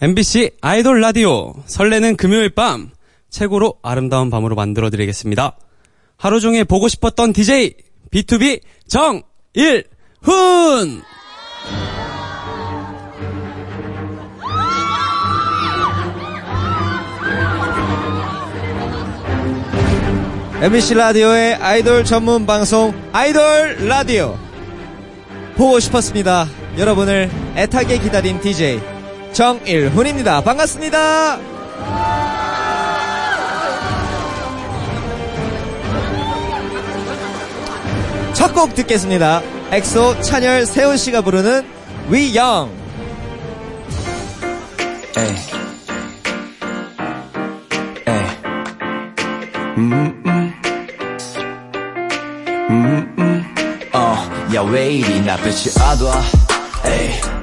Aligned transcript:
MBC 0.00 0.52
아이돌 0.60 1.00
라디오 1.00 1.54
설레는 1.66 2.16
금요일 2.16 2.50
밤 2.50 2.90
최고로 3.30 3.78
아름다운 3.82 4.30
밤으로 4.30 4.54
만들어 4.54 4.90
드리겠습니다. 4.90 5.56
하루 6.16 6.38
종일 6.38 6.64
보고 6.64 6.86
싶었던 6.86 7.32
DJ 7.32 7.74
B2B 8.12 8.60
정일훈! 8.86 9.82
MBC 20.60 20.94
라디오의 20.94 21.54
아이돌 21.56 22.04
전문 22.04 22.46
방송 22.46 22.94
아이돌 23.12 23.88
라디오 23.88 24.38
보고 25.56 25.80
싶었습니다. 25.80 26.46
여러분을 26.78 27.28
애타게 27.56 27.98
기다린 27.98 28.40
DJ 28.40 28.97
정일훈입니다. 29.32 30.40
반갑습니다. 30.42 31.38
첫 38.34 38.54
곡 38.54 38.74
듣겠습니다. 38.74 39.42
엑소 39.72 40.20
찬열 40.22 40.64
세훈 40.66 40.96
씨가 40.96 41.22
부르는 41.22 41.66
We 42.08 42.23
Young. 42.23 42.70
에이. 45.18 45.26
에이. 48.06 48.14
음, 49.76 50.22
음. 50.26 50.52
음, 52.70 53.14
음. 53.18 53.44
어, 53.92 54.14
야, 54.54 54.62
왜 54.62 54.88
이리 54.92 55.20
나 55.22 55.36
빛이 55.36 55.74
어두워. 55.92 56.12
에이. 56.86 57.37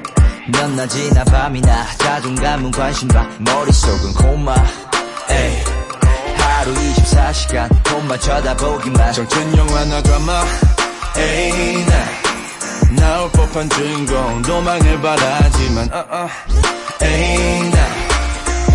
몇 0.52 0.70
낮이나 0.70 1.24
밤이나 1.24 1.86
자존감은 1.98 2.70
관심봐. 2.70 3.26
머릿속은 3.40 4.14
고마. 4.14 4.54
에이. 5.30 5.64
하루 6.36 6.72
24시간 6.74 7.82
돈만 7.82 8.18
쳐다보기만 8.20 9.12
정든 9.12 9.56
영화나 9.56 10.02
드라마. 10.02 10.44
에이 11.16 11.84
나 11.86 12.96
나올 12.96 13.30
법한 13.32 13.68
주인공. 13.70 14.42
도망을 14.42 15.00
바라지만 15.00 15.88
uh 15.88 16.10
-uh. 16.10 16.30
에이 17.02 17.70
나 17.70 18.06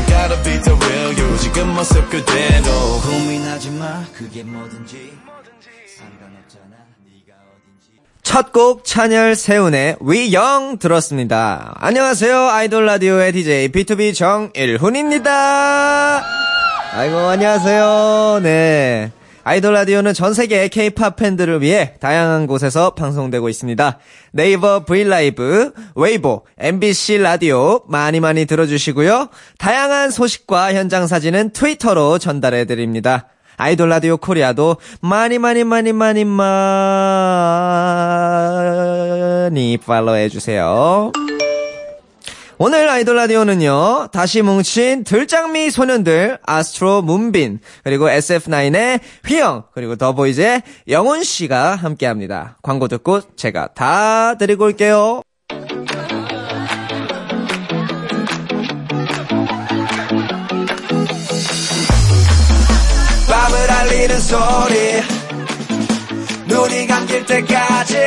Gotta 0.08 0.44
be 0.44 0.61
the 0.61 0.75
real 0.77 1.19
you. 1.19 1.38
지금 1.38 1.73
모습 1.73 2.09
그대로. 2.09 3.02
고민하지 3.02 3.72
마. 3.72 4.03
그게 4.14 4.44
뭐든지 4.44 5.17
상관없잖아 5.97 6.75
첫 8.23 8.52
곡 8.53 8.86
찬열 8.86 9.36
세훈의 9.36 9.97
We 10.02 10.23
Young 10.23 10.77
들었습니다. 10.80 11.73
안녕하세요. 11.80 12.50
아이돌 12.50 12.86
라디오의 12.86 13.31
DJ 13.33 13.69
BTOB 13.69 14.14
정일훈입니다. 14.16 16.23
아이고 16.94 17.17
안녕하세요. 17.17 18.39
네. 18.44 19.11
아이돌 19.44 19.73
라디오는 19.73 20.14
전 20.14 20.36
세계 20.36 20.67
K-팝 20.67 21.16
팬들을 21.16 21.61
위해 21.61 21.95
다양한 21.99 22.45
곳에서 22.45 22.92
방송되고 22.92 23.49
있습니다. 23.49 23.97
네이버 24.33 24.86
V 24.86 25.00
LIVE, 25.00 25.73
웨이보, 25.95 26.45
MBC 26.59 27.17
라디오 27.17 27.81
많이 27.88 28.19
많이 28.19 28.45
들어주시고요. 28.45 29.30
다양한 29.58 30.11
소식과 30.11 30.75
현장 30.75 31.08
사진은 31.08 31.53
트위터로 31.53 32.19
전달해 32.19 32.66
드립니다. 32.66 33.30
아이돌 33.62 33.90
라디오 33.90 34.17
코리아도 34.17 34.78
많이 35.02 35.38
많이 35.38 35.64
많이 35.64 35.94
많이 35.94 36.26
많이 36.26 36.42
팔로우 39.78 40.16
해 40.16 40.30
주세요. 40.30 41.12
오늘 42.58 42.89
아이돌 42.89 43.16
라디오는요, 43.16 44.08
다시 44.12 44.42
뭉친 44.42 45.04
들장미 45.04 45.70
소년들, 45.70 46.39
아스트로 46.44 47.04
문빈, 47.04 47.59
그리고 47.84 48.08
SF9의 48.08 49.00
휘영, 49.28 49.66
그리고 49.73 49.95
더보이즈의 49.95 50.64
영훈 50.88 51.22
씨가 51.23 51.76
함께 51.76 52.08
합니다. 52.08 52.58
광고 52.64 52.88
듣고 52.88 53.21
제가 53.36 53.73
다 53.76 54.38
드리고 54.39 54.66
올게요. 54.66 55.21
알리는 64.02 64.20
소리. 64.20 65.04
눈이 66.48 66.88
감길 66.88 67.23
때까지 67.26 67.98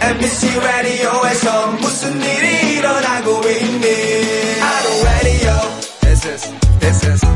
MBC 0.00 0.58
라디오에서 0.58 1.66
무슨 1.80 2.20
일이 2.20 2.76
일어나고 2.76 3.48
있니? 3.48 4.60
아로 4.60 5.04
라디오 5.04 5.52
This 6.00 6.26
is 6.28 6.52
This 6.80 7.06
is 7.06 7.33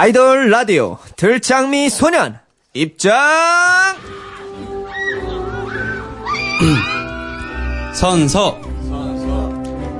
아이돌 0.00 0.48
라디오, 0.48 0.96
들장미 1.16 1.90
소년, 1.90 2.38
입장! 2.72 3.18
선서 7.92 8.56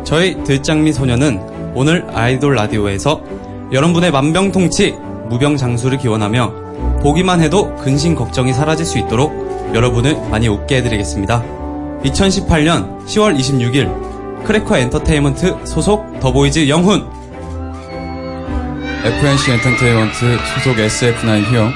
저희 0.04 0.41
들장미 0.44 0.92
소녀는 0.92 1.72
오늘 1.75 2.06
아이돌 2.14 2.54
라디오에서 2.54 3.25
여러분의 3.72 4.12
만병통치 4.12 4.92
무병장수를 5.31 5.98
기원하며 5.98 7.00
보기만 7.03 7.41
해도 7.41 7.75
근심 7.75 8.14
걱정이 8.14 8.53
사라질 8.53 8.87
수 8.87 8.98
있도록 8.98 9.32
여러분을 9.75 10.14
많이 10.31 10.47
웃게 10.47 10.76
해드리겠습니다. 10.76 11.42
2018년 12.04 13.04
10월 13.04 13.37
26일 13.37 14.44
크래커 14.44 14.78
엔터테인먼트 14.78 15.66
소속 15.66 16.20
더보이즈 16.20 16.69
영훈 16.69 17.18
FNC 19.04 19.53
엔터테인먼트 19.53 20.38
소속 20.54 20.76
SF9 20.76 21.44
휘영. 21.50 21.72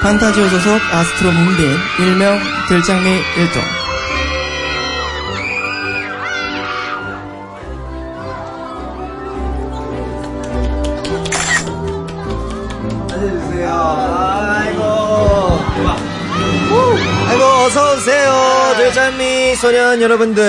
판타지오 0.00 0.48
소속 0.48 0.80
아스트로 0.92 1.32
문빈 1.32 1.76
일명 1.98 2.38
들장미 2.68 3.10
일동. 3.36 3.62
아이고, 17.28 17.44
어서오세요. 17.66 18.74
들장미 18.76 19.56
소년 19.56 20.00
여러분들. 20.00 20.44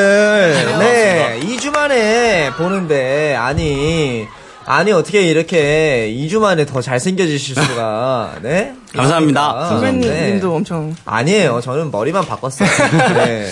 네, 0.79 1.39
2주 1.41 1.71
만에 1.71 2.51
보는데, 2.53 3.35
아니, 3.35 4.27
아니, 4.69 4.91
어떻게 4.91 5.21
이렇게 5.21 6.13
2주 6.13 6.39
만에 6.39 6.65
더 6.65 6.81
잘생겨지실 6.81 7.55
수가, 7.55 8.35
네? 8.43 8.73
감사합니다. 8.93 9.41
아, 9.41 9.69
선배님도 9.69 10.47
네. 10.49 10.53
엄청 10.53 10.93
아니에요. 11.05 11.61
저는 11.61 11.89
머리만 11.89 12.25
바꿨어요. 12.25 12.67
네. 13.13 13.49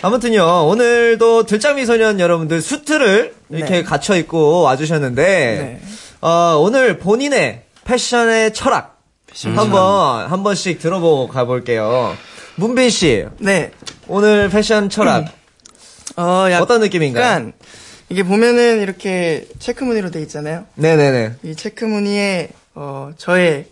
아무튼요, 0.00 0.66
오늘도 0.68 1.44
들장미 1.44 1.84
소년 1.84 2.18
여러분들 2.18 2.62
수트를 2.62 3.34
이렇게 3.50 3.74
네. 3.74 3.82
갖춰 3.82 4.16
입고 4.16 4.62
와주셨는데, 4.62 5.22
네. 5.22 5.80
어, 6.22 6.56
오늘 6.58 6.98
본인의 6.98 7.64
패션의 7.84 8.54
철학, 8.54 9.02
한번, 9.54 10.30
한 10.30 10.42
번씩 10.42 10.78
들어보고 10.78 11.28
가볼게요. 11.28 12.16
문빈 12.54 12.88
씨, 12.88 13.26
네. 13.36 13.72
오늘 14.06 14.48
패션 14.48 14.88
철학, 14.88 15.26
어, 16.16 16.46
약간 16.46 16.62
어떤 16.62 16.80
느낌인가요? 16.80 17.52
이게 18.10 18.22
보면은 18.22 18.80
이렇게 18.80 19.46
체크 19.58 19.84
무늬로 19.84 20.10
돼 20.10 20.20
있잖아요. 20.22 20.64
네네네. 20.76 21.34
이 21.42 21.54
체크 21.54 21.84
무늬에 21.84 22.48
어, 22.74 23.10
저의 23.16 23.66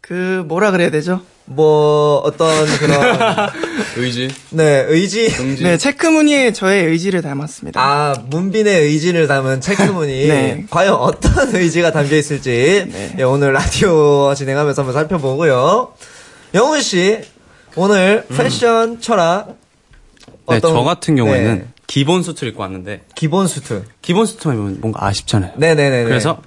그 0.00 0.44
뭐라 0.46 0.70
그래야 0.70 0.90
되죠? 0.90 1.22
뭐, 1.46 2.18
어떤 2.24 2.64
그런, 2.78 3.50
의지 3.96 4.28
네, 4.50 4.84
의지. 4.88 5.28
네, 5.62 5.76
체크 5.76 6.06
무늬에 6.06 6.52
저의 6.54 6.86
의지를 6.86 7.20
담았습니다. 7.20 7.78
아, 7.82 8.14
문빈의 8.30 8.80
의지를 8.84 9.26
담은 9.26 9.60
체크 9.60 9.82
무늬. 9.82 10.24
네. 10.28 10.64
과연 10.70 10.94
어떤 10.94 11.54
의지가 11.54 11.92
담겨 11.92 12.16
있을지 12.16 12.86
네. 12.90 13.14
예, 13.18 13.22
오늘 13.24 13.52
라디오 13.52 14.34
진행하면서 14.34 14.82
한번 14.82 14.94
살펴보고요. 14.94 15.92
영훈 16.54 16.80
씨, 16.80 17.20
오늘 17.76 18.24
패션 18.34 19.00
철학. 19.02 19.48
네, 20.48 20.56
어떤- 20.56 20.72
저 20.72 20.80
같은 20.82 21.14
경우에는 21.16 21.58
네, 21.58 21.66
기본 21.86 22.22
수트를 22.22 22.52
입고 22.52 22.62
왔는데 22.62 23.02
기본 23.14 23.46
수트. 23.46 23.84
기본 24.02 24.26
수트만 24.26 24.56
입으면 24.56 24.80
뭔가 24.80 25.06
아쉽잖아요. 25.06 25.52
네네네. 25.56 26.04
그래서 26.04 26.40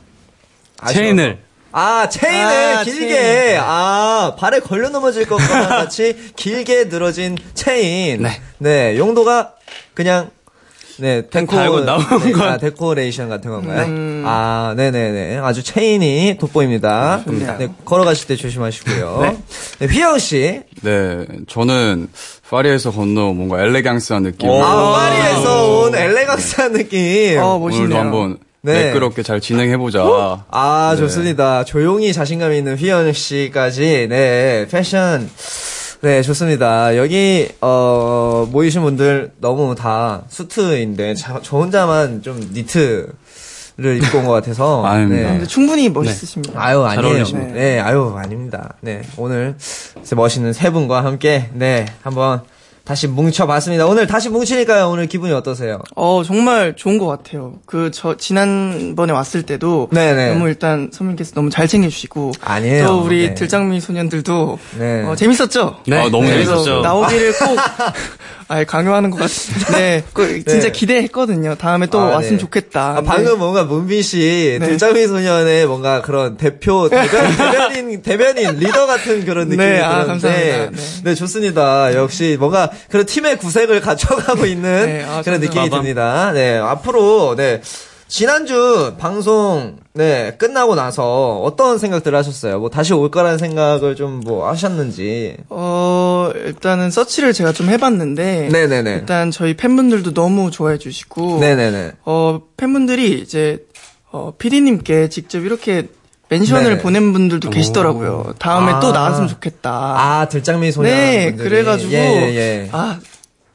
체인을 0.88 1.40
아, 1.72 2.10
체인을 2.10 2.78
아, 2.78 2.84
길게, 2.84 3.08
체인. 3.16 3.60
아, 3.62 4.36
발에 4.38 4.62
걸려 4.62 4.90
넘어질 4.90 5.28
것과 5.28 5.68
같이 5.68 6.32
길게 6.36 6.86
늘어진 6.90 7.38
체인. 7.54 8.24
네. 8.24 8.42
네, 8.58 8.98
용도가 8.98 9.54
그냥, 9.94 10.32
네, 10.98 11.28
데코, 11.30 11.56
달고 11.56 11.82
나오는 11.82 12.20
네, 12.24 12.32
건. 12.32 12.48
아, 12.48 12.58
데코레이션 12.58 13.30
같은 13.30 13.52
건가요? 13.52 13.86
아, 14.26 14.74
네네네. 14.76 15.38
아주 15.38 15.62
체인이 15.62 16.38
돋보입니다. 16.40 17.24
네, 17.60 17.68
걸어가실 17.86 18.28
때 18.28 18.36
조심하시고요. 18.38 19.38
네, 19.80 19.86
휘영-씨. 19.88 20.62
네, 20.82 21.26
저는 21.48 22.10
파리에서 22.50 22.92
건너 22.92 23.34
뭔가 23.34 23.62
엘레강스한 23.62 24.24
느낌. 24.24 24.50
오. 24.50 24.64
아, 24.64 24.92
파리에서 24.94 25.80
온 25.82 25.96
엘레강스한 25.96 26.74
느낌. 26.74 27.38
어, 27.40 27.56
오늘도 27.56 27.60
멋있네요. 27.78 28.00
한번 28.00 28.38
네. 28.62 28.86
매끄럽게 28.86 29.24
잘 29.24 29.40
진행해보자. 29.42 30.46
아, 30.50 30.92
네. 30.96 30.98
좋습니다. 31.02 31.64
조용히 31.66 32.14
자신감 32.14 32.54
있는 32.54 32.76
휘연 32.76 33.12
씨까지, 33.14 34.08
네, 34.10 34.66
패션, 34.70 35.30
네, 36.02 36.22
좋습니다. 36.22 36.96
여기, 36.98 37.48
어, 37.62 38.48
모이신 38.52 38.82
분들 38.82 39.32
너무 39.40 39.76
다 39.76 40.24
수트인데, 40.30 41.16
자- 41.16 41.40
저 41.44 41.58
혼자만 41.58 42.22
좀 42.24 42.40
니트 42.54 43.08
를 43.80 43.98
입고 43.98 44.18
온 44.18 44.26
것 44.26 44.32
같아서. 44.32 44.84
아닙니다. 44.88 45.30
근데 45.30 45.46
충분히 45.46 45.88
멋있으십니다. 45.90 46.60
아유, 46.60 46.84
아니에요. 46.84 47.24
네, 47.54 47.80
아유, 47.80 48.12
아닙니다. 48.18 48.74
네, 48.82 49.04
오늘 49.18 49.56
멋있는 50.16 50.52
세 50.52 50.72
분과 50.72 51.04
함께, 51.04 51.50
네, 51.54 51.86
한번 52.02 52.42
다시 52.88 53.06
뭉쳐봤습니다. 53.08 53.86
오늘 53.86 54.08
다시 54.08 54.30
뭉치니까요. 54.30 54.90
오늘 54.90 55.08
기분이 55.08 55.34
어떠세요? 55.34 55.82
어, 55.94 56.24
정말 56.26 56.74
좋은 56.78 56.98
것 56.98 57.06
같아요. 57.06 57.56
그, 57.66 57.92
저, 57.94 58.16
지난번에 58.16 59.12
왔을 59.12 59.44
때도. 59.44 59.90
네네. 59.92 60.30
너무 60.30 60.48
일단 60.48 60.90
선배님께서 60.94 61.34
너무 61.36 61.50
잘 61.50 61.68
챙겨주시고. 61.68 62.32
아니에요. 62.40 62.88
또 62.88 63.02
우리 63.02 63.28
네. 63.28 63.34
들장미 63.34 63.82
소년들도. 63.82 64.60
네. 64.80 65.04
어, 65.04 65.18
재밌었죠? 65.18 65.82
네, 65.86 65.98
아, 65.98 66.10
너무 66.10 66.28
재밌었죠. 66.28 66.80
나오기를 66.80 67.34
꼭. 67.34 67.58
아 68.50 68.64
강요하는 68.64 69.10
것 69.10 69.20
같은데. 69.20 69.72
네. 69.78 70.04
꼭 70.14 70.26
진짜 70.26 70.68
네. 70.68 70.72
기대했거든요. 70.72 71.56
다음에 71.56 71.88
또 71.88 72.00
아, 72.00 72.06
왔으면 72.06 72.36
네. 72.36 72.38
좋겠다. 72.38 72.98
아, 72.98 73.02
방금 73.02 73.40
뭔가 73.40 73.66
문빈 73.66 74.02
씨 74.02 74.58
네. 74.62 74.68
들장미 74.68 75.06
소년의 75.06 75.66
뭔가 75.66 76.02
그런 76.02 76.38
대표 76.38 76.88
대변, 76.88 77.36
대변인 77.36 78.02
대변인 78.02 78.56
리더 78.58 78.86
같은 78.86 79.26
그런 79.26 79.50
느낌이 79.50 79.66
네, 79.66 79.82
아, 79.82 80.04
들었는데 80.06 80.08
감사합니다. 80.08 80.72
네. 80.72 81.04
네, 81.04 81.16
좋습니다. 81.16 81.94
역시 81.96 82.38
뭔가 82.40 82.72
그런 82.90 83.06
팀의 83.06 83.38
구색을 83.38 83.82
갖춰가고 83.82 84.46
있는 84.46 84.86
네, 84.86 85.04
아, 85.04 85.22
그런 85.22 85.40
느낌이 85.40 85.70
빠밤. 85.70 85.82
듭니다. 85.82 86.32
네, 86.34 86.58
앞으로 86.58 87.36
네. 87.36 87.62
지난주 88.10 88.94
방송 88.98 89.76
네 89.94 90.34
끝나고 90.38 90.76
나서 90.76 91.42
어떤 91.42 91.78
생각들 91.78 92.16
하셨어요? 92.16 92.58
뭐 92.60 92.70
다시 92.70 92.94
올 92.94 93.12
거라는 93.12 93.38
생각을 93.38 93.96
좀 93.98 94.22
뭐 94.24 94.48
하셨는지. 94.48 95.36
어, 95.50 96.32
일단은 96.34 96.90
서치를 96.90 97.34
제가 97.34 97.52
좀 97.52 97.70
해봤는데. 97.70 98.48
네네네. 98.50 98.92
일단 98.94 99.30
저희 99.32 99.56
팬분들도 99.58 100.14
너무 100.14 100.52
좋아해 100.52 100.78
주시고. 100.78 101.40
네네네. 101.42 101.92
어, 102.06 102.40
팬분들이 102.56 103.20
이제, 103.20 103.66
어, 104.12 104.34
피디님께 104.38 105.10
직접 105.10 105.40
이렇게 105.40 105.90
mention을 106.30 106.76
네. 106.76 106.82
보낸 106.82 107.14
분들도 107.14 107.50
계시더라고요. 107.50 108.34
다음에 108.40 108.74
아. 108.74 108.80
또 108.80 108.92
나왔으면 108.92 109.30
좋겠다. 109.30 109.70
아 109.72 110.28
들장미 110.28 110.72
소년. 110.72 110.92
네, 110.92 111.30
분들이. 111.30 111.50
그래가지고, 111.50 111.94
예, 111.94 111.98
예, 111.98 112.36
예. 112.36 112.70
아, 112.72 113.00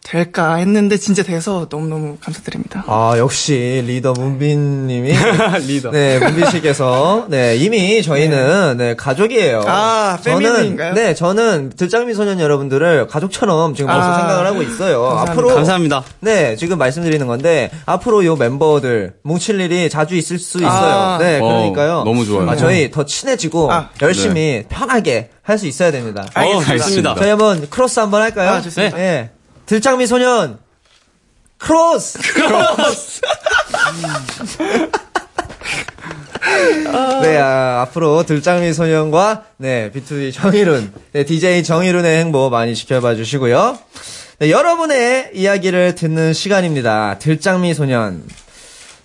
될까 0.04 0.56
했는데 0.56 0.96
진짜 0.96 1.22
돼서 1.22 1.68
너무너무 1.70 2.16
감사드립니다. 2.20 2.84
아, 2.88 3.14
역시 3.18 3.82
리더 3.86 4.12
문빈 4.12 4.88
님이 4.88 5.12
리더. 5.66 5.90
네, 5.92 6.18
문빈 6.18 6.50
씨께서 6.50 7.26
네, 7.28 7.54
이미 7.56 8.02
저희는 8.02 8.76
네, 8.78 8.96
가족이에요. 8.96 9.62
아, 9.66 10.18
family인가요? 10.24 10.94
네, 10.94 11.14
저는 11.14 11.70
들장미 11.76 12.14
소년 12.14 12.40
여러분들을 12.40 13.06
가족처럼 13.06 13.74
지금 13.74 13.90
벌써 13.92 14.12
아, 14.12 14.18
생각을 14.18 14.46
하고 14.46 14.62
있어요. 14.62 15.02
감사합니다. 15.02 15.32
앞으로 15.32 15.54
감사합니다. 15.54 16.02
네, 16.20 16.56
지금 16.56 16.78
말씀드리는 16.78 17.24
건데 17.26 17.70
앞으로 17.86 18.24
요 18.24 18.34
멤버들 18.36 19.14
뭉칠 19.22 19.60
일이 19.60 19.88
자주 19.88 20.16
있을 20.16 20.38
수 20.38 20.58
있어요. 20.58 20.68
아. 20.72 21.18
네, 21.20 21.38
어, 21.38 21.44
그러니까요. 21.44 22.02
너무 22.04 22.26
좋아요. 22.26 22.50
아, 22.50 22.56
저희 22.56 22.90
더 22.90 23.04
친해지고 23.04 23.72
아. 23.72 23.90
열심히 24.02 24.64
편하게 24.68 25.30
할 25.42 25.58
수 25.58 25.66
있어야 25.66 25.90
됩니다. 25.92 26.22
어, 26.34 26.40
알겠습니다. 26.40 26.70
알겠습니다. 26.72 27.14
저희 27.16 27.28
한번 27.30 27.68
크로스 27.70 28.00
한번 28.00 28.22
할까요? 28.22 28.50
아, 28.50 28.60
좋습니다. 28.62 28.96
네. 28.96 29.30
들장미 29.72 30.06
소년 30.06 30.58
크로스. 31.56 32.18
네, 37.22 37.38
아, 37.38 37.80
앞으로 37.80 38.24
들장미 38.24 38.74
소년과 38.74 39.44
네, 39.56 39.90
B2B 39.90 40.34
정일훈, 40.34 40.92
네, 41.12 41.24
DJ 41.24 41.64
정일훈의 41.64 42.18
행보 42.18 42.50
많이 42.50 42.74
지켜봐 42.74 43.14
주시고요. 43.14 43.78
네, 44.40 44.50
여러분의 44.50 45.30
이야기를 45.32 45.94
듣는 45.94 46.34
시간입니다. 46.34 47.18
들장미 47.18 47.72
소년. 47.72 48.24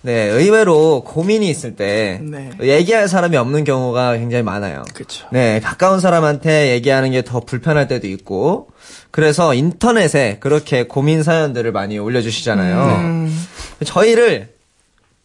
네, 0.02 0.12
의외로 0.28 1.02
고민이 1.04 1.48
있을 1.50 1.74
때 1.74 2.20
네. 2.22 2.50
얘기할 2.60 3.08
사람이 3.08 3.36
없는 3.36 3.64
경우가 3.64 4.16
굉장히 4.16 4.42
많아요. 4.44 4.84
그쵸. 4.94 5.26
네, 5.32 5.58
가까운 5.60 5.98
사람한테 6.00 6.70
얘기하는 6.72 7.10
게 7.10 7.22
더 7.22 7.40
불편할 7.40 7.88
때도 7.88 8.06
있고, 8.06 8.68
그래서 9.10 9.54
인터넷에 9.54 10.38
그렇게 10.38 10.84
고민 10.86 11.22
사연들을 11.24 11.72
많이 11.72 11.98
올려주시잖아요. 11.98 12.84
음, 13.00 13.46
저희를 13.84 14.54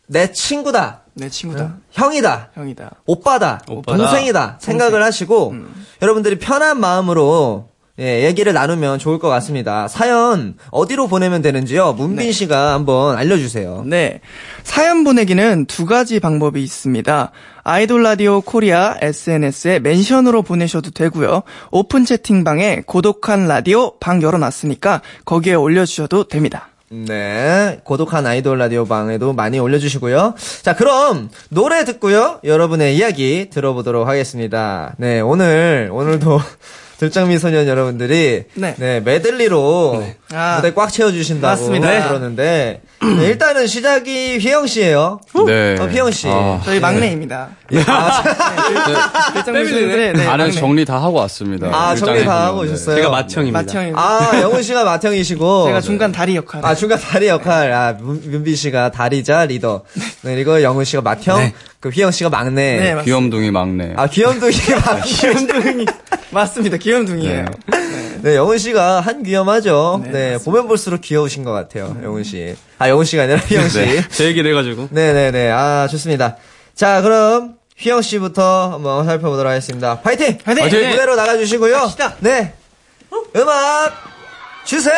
내 0.08 0.32
친구다, 0.32 1.02
내 1.14 1.30
친구다. 1.30 1.76
형이다, 1.92 2.50
형이다. 2.56 2.92
오빠다, 3.06 3.62
오빠다. 3.70 3.98
동생이다 3.98 4.58
생각을 4.60 5.04
하시고 5.04 5.54
여러분들이 6.02 6.40
편한 6.40 6.80
마음으로 6.80 7.70
예, 8.00 8.26
얘기를 8.26 8.54
나누면 8.54 8.98
좋을 8.98 9.20
것 9.20 9.30
같습니다. 9.30 9.88
사연 9.88 10.56
어디로 10.72 11.08
보내면 11.08 11.44
되는지요? 11.44 11.94
문빈 11.94 12.32
씨가 12.32 12.74
한번 12.74 13.16
알려주세요. 13.18 13.84
네. 13.86 14.20
사연 14.64 15.04
보내기는 15.04 15.66
두 15.68 15.86
가지 15.86 16.20
방법이 16.20 16.64
있습니다. 16.64 17.32
아이돌 17.64 18.02
라디오 18.02 18.42
코리아 18.42 18.98
SNS에 19.00 19.80
멘션으로 19.80 20.42
보내셔도 20.42 20.90
되고요. 20.90 21.44
오픈 21.70 22.04
채팅방에 22.04 22.82
고독한 22.88 23.48
라디오 23.48 24.00
방 24.00 24.24
열어놨으니까 24.24 25.04
거기에 25.26 25.54
올려주셔도 25.54 26.24
됩니다. 26.28 26.70
네, 26.90 27.80
고독한 27.84 28.26
아이돌 28.26 28.58
라디오 28.58 28.86
방에도 28.86 29.34
많이 29.34 29.60
올려주시고요. 29.60 30.36
자, 30.64 30.76
그럼 30.76 31.30
노래 31.50 31.86
듣고요. 31.86 32.40
여러분의 32.44 32.98
이야기 32.98 33.50
들어보도록 33.52 34.08
하겠습니다. 34.08 34.94
네, 34.98 35.20
오늘 35.20 35.90
오늘도 35.92 36.40
들장미 37.04 37.38
소년 37.38 37.68
여러분들이 37.68 38.46
네. 38.54 38.76
네, 38.78 39.02
메들리로 39.02 40.06
아. 40.34 40.56
무대 40.56 40.74
꽉 40.74 40.90
채워주신다고 40.90 41.52
맞습니다. 41.52 41.90
네. 41.90 42.02
들었는데 42.02 42.82
네, 43.02 43.28
일단은 43.28 43.68
시작이 43.68 44.38
휘영 44.38 44.68
씨예요. 44.68 45.20
네. 45.46 45.76
어, 45.82 45.88
휘영 45.88 46.12
씨. 46.12 46.28
아, 46.30 46.62
저희 46.64 46.80
막내입니다. 46.80 47.50
대장미 49.34 49.66
소년들의 49.66 50.14
네, 50.14 50.26
안에서 50.26 50.38
막내. 50.38 50.52
정리 50.52 50.86
다 50.86 51.02
하고 51.02 51.18
왔습니다. 51.20 51.68
아, 51.74 51.94
정리 51.94 52.24
다 52.24 52.46
하고 52.46 52.64
네. 52.64 52.72
오셨어요. 52.72 52.96
제가 52.96 53.10
맏형입니다. 53.10 53.60
마청입니다. 53.60 54.02
아, 54.02 54.42
영훈 54.42 54.64
씨가 54.64 54.86
맏형이시고. 54.86 55.66
제가 55.68 55.82
중간 55.82 56.14
다리 56.14 56.38
역할. 56.38 56.66
아, 56.66 56.74
중간 56.74 56.98
다리 57.00 57.28
역할. 57.28 57.74
아, 57.74 57.92
문, 58.00 58.22
문비 58.24 58.56
씨가 58.56 58.92
다리자 58.92 59.48
리더. 59.48 59.84
네, 60.22 60.36
그리고 60.36 60.64
영훈 60.64 60.86
씨가 60.86 61.02
맏형. 61.02 61.52
그 61.82 61.90
휘영 61.90 62.12
씨가 62.12 62.30
막내. 62.30 62.78
네, 62.78 62.80
맞습니다. 62.96 63.04
귀염둥이 63.04 63.52
막내. 63.52 63.94
아, 63.98 64.08
귀염둥이 64.08 64.54
막. 64.86 65.02
귀염둥이. 65.04 65.86
맞습니다. 66.34 66.78
귀염둥이에요. 66.78 67.46
네, 68.22 68.36
영훈 68.36 68.58
씨가 68.58 69.02
한 69.02 69.22
귀염하죠. 69.24 70.02
네, 70.06 70.12
네, 70.12 70.38
보면 70.44 70.68
볼수록 70.68 71.02
귀여우신 71.02 71.44
것 71.44 71.52
같아요, 71.52 71.96
영훈 72.04 72.24
씨. 72.24 72.56
아, 72.80 72.90
영훈 72.90 73.06
씨가 73.06 73.24
아니라 73.24 73.40
휘영 73.40 73.68
씨. 73.70 73.80
네. 73.80 74.08
제 74.10 74.26
얘기를 74.26 74.50
해가지고. 74.52 74.88
네네네. 74.92 75.52
아, 75.52 75.88
좋습니다. 75.92 76.38
자, 76.74 77.02
그럼 77.02 77.56
휘영 77.78 78.02
씨부터 78.02 78.72
한번 78.74 79.06
살펴보도록 79.06 79.50
하겠습니다. 79.50 80.00
파이팅! 80.00 80.38
파이팅! 80.38 80.70
네, 80.70 80.90
무대로 80.92 81.16
나가주시고요. 81.16 81.76
갑시다. 81.78 82.16
네. 82.20 82.54
음악 83.36 83.94
주세요! 84.64 84.96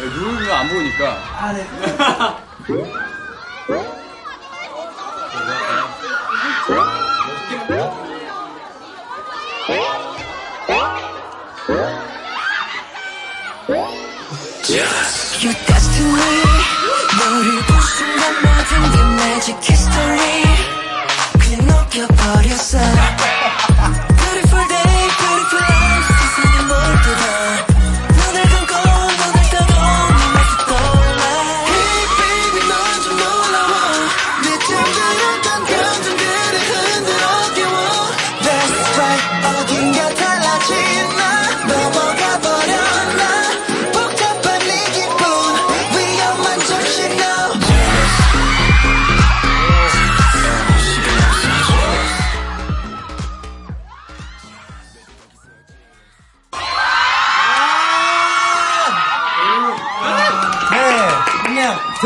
룰을 0.00 0.50
안 0.52 0.68
보니까. 0.68 2.36
Your 14.68 15.54
destiny 15.64 16.42
너를 17.18 17.62
본 17.66 17.80
순간마다 17.80 18.78
내 18.90 19.00
magic 19.14 19.58
history 19.62 20.42
그냥 21.38 21.66
녹여버렸어 21.68 22.78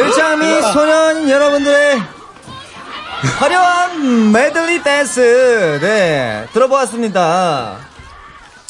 들장미 0.01 0.63
소년 0.73 1.29
여러분들의 1.29 2.03
화려한 3.39 4.33
메들리 4.33 4.83
댄스, 4.83 5.79
네, 5.83 6.47
들어보았습니다. 6.55 7.77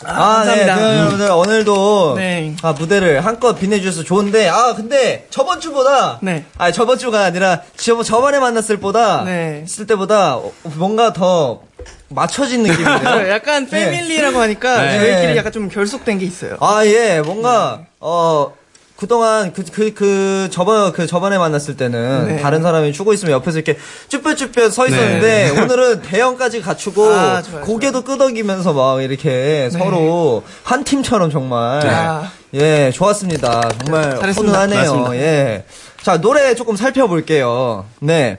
아, 0.03 0.45
네, 0.45 0.65
감사합니다. 0.65 0.77
그 0.77 0.97
여러분들 0.99 1.31
오늘도 1.31 2.15
네. 2.17 2.57
아, 2.63 2.73
무대를 2.73 3.25
한껏 3.25 3.57
빛내주셔서 3.57 4.03
좋은데, 4.03 4.49
아, 4.49 4.75
근데 4.75 5.29
저번 5.31 5.61
주보다, 5.61 6.19
네. 6.21 6.47
아, 6.59 6.73
저번 6.73 6.99
주가 6.99 7.23
아니라 7.27 7.61
저번 7.77 8.03
저번에 8.03 8.41
만났을 8.41 8.79
보다, 8.79 9.23
네. 9.23 9.63
있을 9.65 9.87
때보다 9.87 10.35
어, 10.35 10.53
뭔가 10.65 11.13
더 11.13 11.61
맞춰진 12.09 12.65
느낌이에요. 12.65 13.31
약간 13.31 13.69
네. 13.69 13.85
패밀리라고 13.85 14.41
하니까 14.41 14.83
네. 14.83 14.99
저희끼리 14.99 15.37
약간 15.37 15.53
좀 15.53 15.69
결속된 15.69 16.19
게 16.19 16.27
있어요. 16.27 16.57
아, 16.59 16.85
예, 16.87 17.21
뭔가, 17.21 17.83
어, 18.01 18.53
그동안 19.01 19.55
그, 19.55 19.65
그, 19.65 19.95
그, 19.95 20.49
저번, 20.53 20.93
그 20.93 21.07
저번에 21.07 21.39
만났을 21.39 21.75
때는 21.75 22.27
네. 22.29 22.43
다른 22.43 22.61
사람이 22.61 22.93
추고 22.93 23.15
있으면 23.15 23.33
옆에서 23.33 23.59
이렇게 23.59 23.79
쭈뼛쭈뼛 24.09 24.71
서 24.71 24.87
있었는데 24.87 25.59
오늘은 25.59 26.03
대형까지 26.03 26.61
갖추고 26.61 27.07
아, 27.07 27.41
좋아요, 27.41 27.65
고개도 27.65 28.03
끄덕이면서 28.03 28.75
막 28.75 29.03
이렇게 29.03 29.71
서로 29.71 30.43
한 30.65 30.85
팀처럼 30.85 31.31
정말. 31.31 31.87
아. 31.87 32.31
예, 32.53 32.91
좋았습니다. 32.93 33.71
정말. 33.87 34.19
훈훈하네요. 34.19 35.15
예. 35.15 35.65
자, 36.03 36.21
노래 36.21 36.55
조금 36.55 36.77
살펴볼게요. 36.77 37.87
네. 38.01 38.39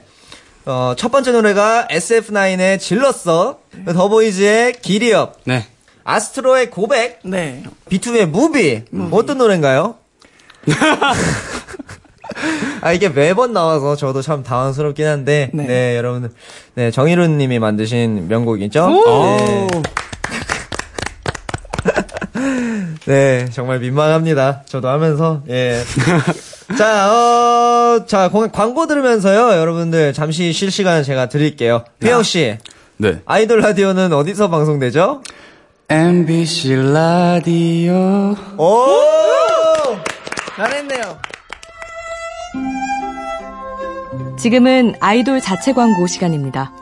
어, 0.64 0.94
첫 0.96 1.10
번째 1.10 1.32
노래가 1.32 1.88
SF9의 1.90 2.78
질렀어, 2.78 3.58
더보이즈의 3.92 4.74
기리업, 4.80 5.38
네. 5.42 5.66
아스트로의 6.04 6.70
고백, 6.70 7.18
네. 7.24 7.64
B2B의 7.90 8.26
무비. 8.26 8.84
어떤 9.10 9.38
노래인가요? 9.38 9.96
아, 12.80 12.92
이게 12.92 13.08
매번 13.08 13.52
나와서 13.52 13.94
저도 13.96 14.22
참 14.22 14.42
당황스럽긴 14.42 15.06
한데, 15.06 15.50
네, 15.52 15.66
네. 15.66 15.96
여러분들. 15.96 16.30
네, 16.74 16.90
정희룬 16.90 17.36
님이 17.38 17.58
만드신 17.58 18.26
명곡이죠? 18.28 18.88
네. 18.90 19.68
네, 23.06 23.48
정말 23.52 23.78
민망합니다. 23.80 24.62
저도 24.66 24.88
하면서, 24.88 25.42
예. 25.48 25.82
자, 26.78 27.12
어, 27.12 28.06
자, 28.06 28.28
공- 28.30 28.48
광고 28.50 28.86
들으면서요, 28.86 29.58
여러분들 29.60 30.12
잠시 30.12 30.52
쉴 30.52 30.70
시간 30.70 31.02
제가 31.02 31.28
드릴게요. 31.28 31.84
휘영씨, 32.02 32.58
네. 32.96 33.20
아이돌 33.26 33.60
라디오는 33.60 34.12
어디서 34.12 34.48
방송되죠? 34.48 35.22
MBC 35.88 36.74
라디오. 36.92 38.34
오! 38.56 38.86
잘했네요. 40.62 41.18
지금은 44.38 44.94
아이돌 45.00 45.40
자체 45.40 45.72
광고 45.72 46.06
시간입니다. 46.06 46.72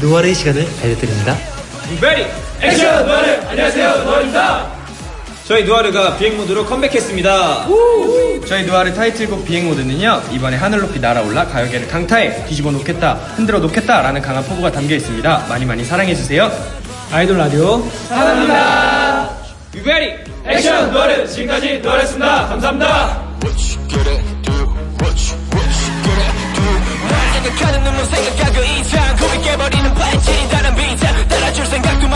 노아의 0.00 0.34
시간을 0.34 0.66
알려드립니다. 0.82 1.36
저희 5.48 5.64
누아르가 5.64 6.18
비행 6.18 6.36
모드로 6.36 6.66
컴백했습니다. 6.66 7.68
저희 8.46 8.66
누아르 8.66 8.92
타이틀곡 8.92 9.46
비행 9.46 9.66
모드는요 9.66 10.20
이번에 10.30 10.58
하늘 10.58 10.80
높이 10.80 11.00
날아올라 11.00 11.46
가요계를 11.46 11.88
강타해 11.88 12.44
뒤집어 12.44 12.70
놓겠다 12.70 13.14
흔들어 13.34 13.58
놓겠다 13.58 14.02
라는 14.02 14.20
강한 14.20 14.44
포부가 14.44 14.70
담겨 14.70 14.94
있습니다. 14.94 15.46
많이 15.48 15.64
많이 15.64 15.86
사랑해 15.86 16.14
주세요. 16.14 16.52
아이돌 17.10 17.38
라디오 17.38 17.80
사랑합니다. 18.08 19.30
유베리 19.74 20.14
액션 20.44 20.92
누아르 20.92 21.26
지금까지 21.26 21.78
누아르였습니다. 21.78 22.48
감사합니다. 22.48 23.22
생각하는 27.32 27.84
눈물 27.84 28.04
생각하고 28.04 28.64
이상 28.64 29.16
고비 29.16 29.42
깨버리는 29.42 29.94
따라줄 29.94 30.57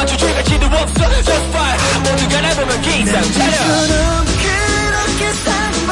생각도 0.02 0.06
마주 0.06 0.16
줄가치도 0.16 0.66
없어. 0.66 1.22
Just 1.22 1.46
fire. 1.48 1.78
모두가 2.02 2.40
날 2.40 2.54
보면 2.56 2.80
기상 2.82 3.22
차려 3.22 3.56
그렇게 4.42 5.32
살고 5.32 5.90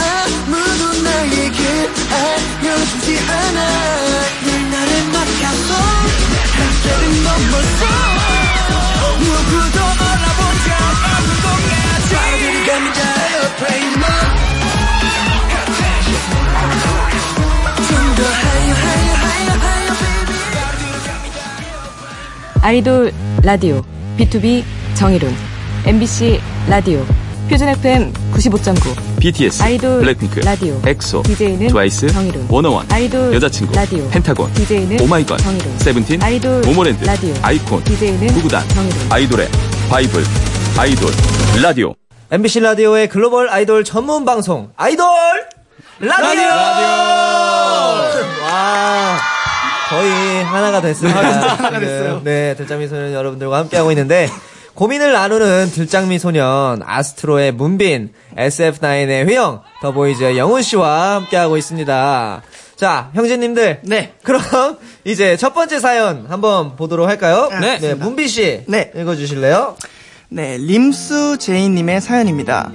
아무도 0.00 1.02
나에게 1.02 1.88
알려주지 2.10 3.18
않아. 3.28 3.58
늘 4.44 4.70
나를 4.70 4.90
맡겨서 5.12 5.74
한계를 6.56 7.02
넘어서 7.24 7.82
누구도 9.18 9.78
바람이 12.00 12.66
감자 12.66 13.00
Pray 13.58 13.82
more 13.82 14.28
좀더 17.88 18.20
higher 18.22 18.76
higher 18.80 19.16
higher 19.20 19.58
higher 19.60 19.96
baby. 20.26 20.38
아이돌 22.62 23.12
라디오 23.42 23.82
BTOB 24.18 24.64
정일훈 24.94 25.34
MBC 25.86 26.40
라디오 26.68 27.04
표준 27.48 27.68
FM 27.68 28.12
95.9 28.34 29.18
BTS, 29.20 29.62
아이돌 29.62 30.00
블랙핑크, 30.00 30.40
라디오 30.40 30.80
엑소, 30.86 31.22
DJ는 31.22 31.68
트와이스, 31.68 32.08
정일훈 32.08 32.46
워너원, 32.48 32.86
아이돌 32.92 33.34
여자친구, 33.34 33.74
라디오 33.74 34.08
펜타곤, 34.10 34.52
DJ는 34.54 35.00
오마이걸, 35.00 35.38
정일훈 35.38 35.78
세븐틴, 35.78 36.22
아이돌 36.22 36.60
모모랜드, 36.62 37.04
라디오 37.04 37.34
iKON, 37.42 37.82
DJ는 37.84 38.28
구구단, 38.34 38.68
정일훈 38.68 38.98
아이돌의 39.10 39.48
바이블, 39.88 40.22
아이돌, 40.78 41.10
라디오. 41.62 41.94
MBC 42.30 42.60
라디오의 42.60 43.08
글로벌 43.08 43.48
아이돌 43.50 43.82
전문 43.84 44.24
방송 44.24 44.70
아이돌 44.76 45.06
라디오. 45.98 46.48
와 48.44 49.18
거의 49.90 50.44
하나가 50.44 50.80
됐습니다. 50.80 51.18
하나가 51.20 51.80
됐어요. 51.80 52.20
네, 52.22 52.54
들장미 52.54 52.86
소년 52.86 53.12
여러분들과 53.12 53.58
함께하고 53.58 53.90
있는데 53.90 54.28
고민을 54.74 55.12
나누는 55.12 55.70
들장미 55.72 56.20
소년 56.20 56.80
아스트로의 56.84 57.52
문빈, 57.52 58.12
SF9의 58.36 59.26
휘영, 59.26 59.62
더보이즈의 59.82 60.38
영훈 60.38 60.62
씨와 60.62 61.16
함께하고 61.16 61.56
있습니다. 61.56 62.42
자, 62.76 63.10
형제님들. 63.14 63.80
네. 63.82 64.14
그럼 64.22 64.40
이제 65.04 65.36
첫 65.36 65.52
번째 65.52 65.80
사연 65.80 66.26
한번 66.28 66.76
보도록 66.76 67.08
할까요? 67.08 67.50
네. 67.60 67.78
네, 67.78 67.94
문빈 67.94 68.28
씨. 68.28 68.62
네. 68.68 68.92
읽어 68.96 69.16
주실래요? 69.16 69.76
네, 70.28 70.56
림수 70.56 71.38
제이 71.38 71.68
님의 71.68 72.00
사연입니다. 72.00 72.70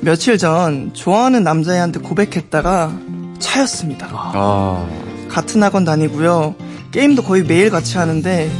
며칠 0.00 0.36
전 0.38 0.92
좋아하는 0.92 1.42
남자애한테 1.42 2.00
고백했다가 2.00 2.92
차였습니다. 3.40 4.08
아. 4.12 5.07
같은 5.28 5.62
학원 5.62 5.84
다니고요. 5.84 6.54
게임도 6.90 7.22
거의 7.22 7.42
매일 7.44 7.70
같이 7.70 7.98
하는데 7.98 8.50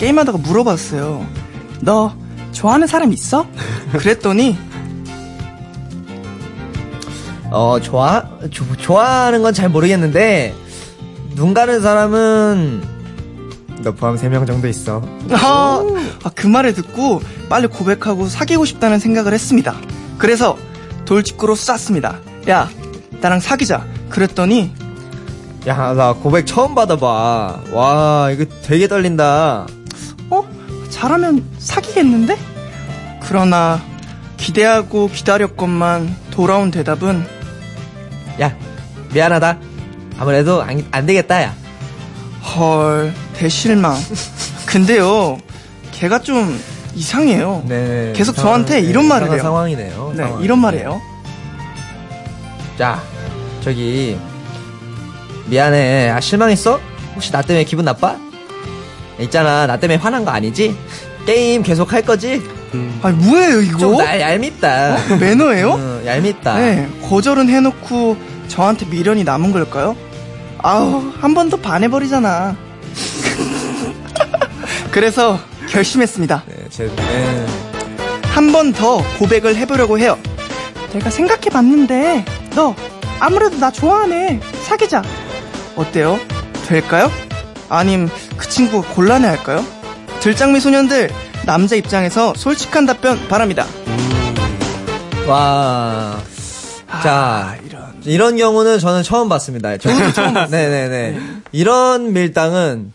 게임하다가 0.00 0.38
물어봤어요. 0.38 1.26
너 1.80 2.14
좋아하는 2.52 2.86
사람 2.86 3.12
있어? 3.12 3.46
그랬더니 3.92 4.56
어, 7.50 7.78
좋아, 7.80 8.24
조, 8.50 8.64
좋아하는 8.76 9.40
건 9.42 9.54
잘 9.54 9.68
모르겠는데, 9.68 10.52
눈 11.36 11.54
가는 11.54 11.80
사람은, 11.80 12.82
너 13.82 13.92
포함 13.92 14.16
3명 14.16 14.46
정도 14.46 14.66
있어. 14.68 15.00
아, 15.30 15.80
아, 16.24 16.30
그 16.34 16.46
말을 16.48 16.74
듣고 16.74 17.22
빨리 17.48 17.68
고백하고 17.68 18.26
사귀고 18.26 18.64
싶다는 18.64 18.98
생각을 18.98 19.32
했습니다. 19.32 19.74
그래서 20.18 20.58
돌직구로 21.04 21.54
쐈습니다. 21.54 22.18
야, 22.48 22.68
나랑 23.20 23.38
사귀자. 23.40 23.86
그랬더니 24.10 24.72
야, 25.66 25.92
나 25.94 26.12
고백 26.12 26.46
처음 26.46 26.74
받아봐. 26.74 27.60
와, 27.72 28.30
이거 28.32 28.44
되게 28.62 28.86
떨린다. 28.86 29.66
어? 30.30 30.44
잘하면 30.90 31.44
사귀겠는데? 31.58 32.38
그러나 33.22 33.80
기대하고 34.36 35.08
기다렸건만 35.08 36.14
돌아온 36.30 36.70
대답은 36.70 37.26
야, 38.40 38.54
미안하다. 39.12 39.58
아무래도 40.18 40.62
안, 40.62 40.84
안 40.92 41.06
되겠다, 41.06 41.42
야. 41.42 41.54
헐 42.54 43.12
대실망. 43.34 43.96
근데요, 44.66 45.38
걔가 45.92 46.20
좀 46.20 46.60
이상해요. 46.94 47.64
네. 47.66 48.12
계속 48.14 48.36
이상한- 48.36 48.42
저한테 48.42 48.80
네, 48.82 48.88
이런 48.88 49.06
말을 49.08 49.26
이상한 49.26 49.34
해요. 49.34 49.42
상황이네요. 49.42 50.12
네, 50.16 50.22
상황이. 50.22 50.44
이런 50.44 50.58
말이에요. 50.60 51.00
자, 52.78 53.00
저기, 53.62 54.16
미안해. 55.46 56.10
아, 56.10 56.20
실망했어? 56.20 56.80
혹시 57.14 57.30
나 57.32 57.42
때문에 57.42 57.64
기분 57.64 57.84
나빠? 57.84 58.16
있잖아, 59.20 59.66
나 59.66 59.78
때문에 59.78 59.98
화난 59.98 60.24
거 60.24 60.30
아니지? 60.30 60.76
게임 61.24 61.62
계속 61.62 61.92
할 61.92 62.02
거지? 62.02 62.42
아니 63.02 63.16
뭐예요 63.24 63.60
이거? 63.62 63.78
좀날 63.78 64.20
얄밉다. 64.20 64.94
어? 64.96 65.16
매너예요? 65.18 65.74
응, 65.74 66.02
얄밉다. 66.04 66.58
네, 66.58 66.88
거절은 67.08 67.48
해놓고 67.48 68.16
저한테 68.48 68.84
미련이 68.86 69.24
남은 69.24 69.52
걸까요? 69.52 69.96
아우, 70.58 71.10
한 71.20 71.34
번 71.34 71.48
더 71.48 71.56
반해버리잖아. 71.56 72.54
그래서 74.90 75.38
결심했습니다. 75.68 76.42
네, 76.46 76.54
제, 76.70 76.86
네. 76.94 77.46
한번 78.24 78.72
더 78.72 79.02
고백을 79.18 79.56
해보려고 79.56 79.98
해요. 79.98 80.18
내가 80.92 81.08
생각해봤는데 81.10 82.24
너 82.54 82.74
아무래도 83.20 83.56
나 83.58 83.70
좋아하네. 83.70 84.40
사귀자. 84.64 85.02
어때요? 85.76 86.18
될까요? 86.66 87.10
아님 87.68 88.08
그 88.36 88.48
친구 88.48 88.82
곤란해 88.82 89.26
할까요? 89.28 89.64
들장미 90.20 90.60
소년들 90.60 91.10
남자 91.44 91.76
입장에서 91.76 92.34
솔직한 92.34 92.86
답변 92.86 93.28
바랍니다. 93.28 93.66
와. 95.28 96.18
자, 97.02 97.56
이런. 98.04 98.36
경우는 98.36 98.78
저는 98.78 99.02
처음 99.02 99.28
봤습니다. 99.28 99.76
저도 99.76 100.12
처음. 100.12 100.34
네네네. 100.50 101.20
이런 101.52 102.12
밀당은 102.12 102.92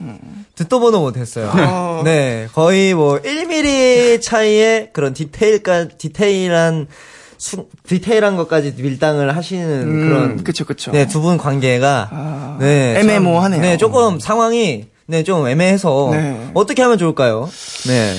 듣도 0.55 0.79
보도 0.79 1.01
못했어요. 1.01 1.51
어. 1.53 2.01
네, 2.03 2.47
거의 2.53 2.93
뭐 2.93 3.19
1mm 3.19 4.21
차이의 4.21 4.89
그런 4.93 5.13
디테일까 5.13 5.89
디테일한 5.97 6.87
수, 7.41 7.65
디테일한 7.87 8.37
것까지 8.37 8.75
밀당을 8.77 9.35
하시는 9.35 9.81
음, 9.81 9.99
그런 10.07 10.43
그쵸 10.43 10.63
그쵸. 10.63 10.91
네, 10.91 11.07
두 11.07 11.21
분 11.21 11.39
관계가 11.39 12.09
아, 12.11 12.57
네, 12.59 12.99
애매모호하네요. 12.99 13.59
참, 13.59 13.69
네, 13.69 13.77
조금 13.77 14.19
상황이 14.19 14.85
네, 15.07 15.23
좀 15.23 15.47
애매해서 15.47 16.09
네. 16.11 16.51
어떻게 16.53 16.83
하면 16.83 16.99
좋을까요? 16.99 17.49
네. 17.87 18.15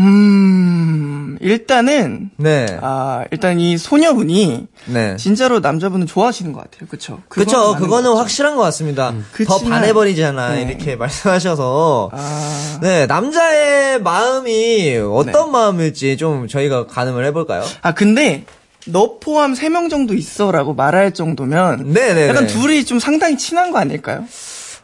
음 0.00 1.07
일단은 1.40 2.30
네. 2.36 2.66
아 2.80 3.24
일단 3.30 3.58
이 3.60 3.76
소녀분이 3.76 4.66
네. 4.86 5.16
진짜로 5.16 5.60
남자분을 5.60 6.06
좋아하시는 6.06 6.52
것 6.52 6.60
같아요. 6.62 6.88
그건 7.28 7.46
맞는 7.72 7.80
그거는 7.84 8.10
것. 8.12 8.16
확실한 8.18 8.56
것 8.56 8.62
같습니다. 8.62 9.12
더 9.12 9.18
그치만- 9.58 9.68
반해버리잖아, 9.70 10.54
네. 10.54 10.62
이렇게 10.62 10.94
말씀하셔서. 10.96 12.10
아, 12.12 12.78
네, 12.80 13.06
남자의 13.06 14.00
마음이 14.00 14.96
어떤 14.98 15.52
마음일지 15.52 16.16
좀 16.16 16.48
저희가 16.48 16.86
가늠을 16.86 17.24
해볼까요? 17.26 17.62
아 17.82 17.92
근데 17.94 18.44
너 18.86 19.18
포함 19.18 19.52
3명 19.52 19.90
정도 19.90 20.14
있어라고 20.14 20.72
말할 20.74 21.12
정도면 21.12 21.92
네네네. 21.92 22.28
약간 22.28 22.46
둘이 22.46 22.84
좀 22.84 22.98
상당히 22.98 23.36
친한 23.36 23.70
거 23.70 23.78
아닐까요? 23.78 24.24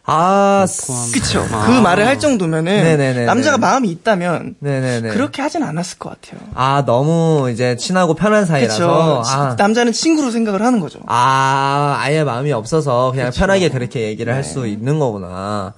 아, 0.06 0.66
그쵸. 1.14 1.46
그 1.64 1.70
말을 1.80 2.06
할 2.06 2.18
정도면은 2.18 2.64
네네네네. 2.84 3.24
남자가 3.24 3.56
마음이 3.56 3.88
있다면 3.88 4.56
네네네. 4.58 5.08
그렇게 5.08 5.40
하진 5.40 5.62
않았을 5.62 5.98
것 5.98 6.10
같아요. 6.10 6.40
아, 6.54 6.82
너무 6.84 7.50
이제 7.50 7.76
친하고 7.76 8.14
편한 8.14 8.42
그쵸. 8.42 8.52
사이라서. 8.52 9.22
치- 9.22 9.30
아, 9.32 9.54
남자는 9.58 9.92
친구로 9.92 10.30
생각을 10.30 10.60
하는 10.62 10.80
거죠. 10.80 10.98
아, 11.06 11.96
아예 12.00 12.22
마음이 12.22 12.52
없어서 12.52 13.12
그냥 13.12 13.30
편하게 13.34 13.70
그렇게 13.70 14.02
얘기를 14.02 14.34
할수 14.34 14.66
있는 14.66 14.98
거구나. 14.98 15.72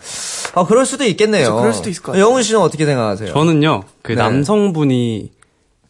아, 0.55 0.65
그럴 0.67 0.87
수도 0.87 1.05
있겠네요. 1.05 1.45
그쵸, 1.51 1.57
그럴 1.59 1.73
수도 1.73 1.89
있을 1.91 2.03
것 2.03 2.13
같아요. 2.13 2.25
영훈 2.27 2.43
씨는 2.43 2.61
어떻게 2.61 2.85
생각하세요? 2.85 3.33
저는요, 3.33 3.85
그 4.03 4.13
네. 4.13 4.17
남성분이 4.19 5.36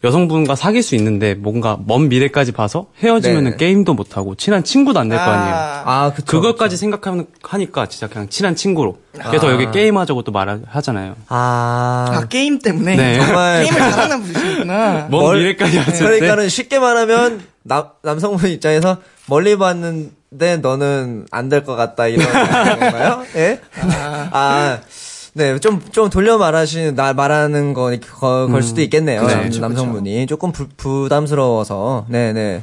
여성분과 0.04 0.54
사귈 0.56 0.82
수 0.82 0.94
있는데 0.94 1.34
뭔가 1.34 1.78
먼 1.86 2.08
미래까지 2.08 2.52
봐서 2.52 2.86
헤어지면은 3.02 3.52
네. 3.52 3.56
게임도 3.56 3.94
못 3.94 4.16
하고 4.16 4.34
친한 4.34 4.62
친구도 4.62 5.00
안 5.00 5.08
될 5.08 5.16
거 5.18 5.22
아니에요. 5.24 5.54
아, 5.54 5.82
아, 5.86 6.12
그쵸. 6.14 6.26
그것까지 6.26 6.76
생각하면 6.76 7.26
하니까 7.42 7.86
진짜 7.86 8.06
그냥 8.06 8.28
친한 8.28 8.54
친구로. 8.54 8.98
그래서 9.12 9.48
아. 9.48 9.52
여기 9.52 9.70
게임하자고 9.70 10.22
또 10.22 10.32
말하잖아요. 10.32 11.16
아, 11.28 12.06
아, 12.10 12.26
게임 12.28 12.58
때문에 12.58 12.96
네. 12.96 13.18
정말. 13.18 13.62
게임을 13.64 13.78
잘하는 13.90 14.22
분이시구나. 14.22 14.92
먼 15.10 15.20
멀- 15.22 15.38
미래까지 15.38 15.78
왔을 15.78 15.92
때 15.92 15.98
그러니까는 15.98 16.48
쉽게 16.48 16.78
말하면 16.78 17.42
남 17.62 17.84
남성분 18.02 18.50
입장에서 18.50 18.98
멀리 19.28 19.56
봤는데 19.56 20.58
너는 20.58 21.26
안 21.32 21.48
될 21.48 21.64
것 21.64 21.74
같다 21.74 22.06
이런 22.06 22.26
건가요? 22.78 23.24
예? 23.36 23.60
아, 24.30 24.78
네, 25.36 25.58
좀, 25.58 25.82
좀 25.92 26.08
돌려 26.08 26.38
말하시는, 26.38 26.94
나 26.94 27.12
말하는 27.12 27.74
거, 27.74 27.94
거, 28.18 28.46
걸 28.50 28.62
수도 28.62 28.80
있겠네요. 28.80 29.20
그쵸, 29.20 29.34
남- 29.34 29.44
그쵸, 29.44 29.60
남성분이. 29.60 30.26
조금 30.26 30.50
부, 30.50 30.66
부담스러워서. 30.78 32.06
네네. 32.08 32.62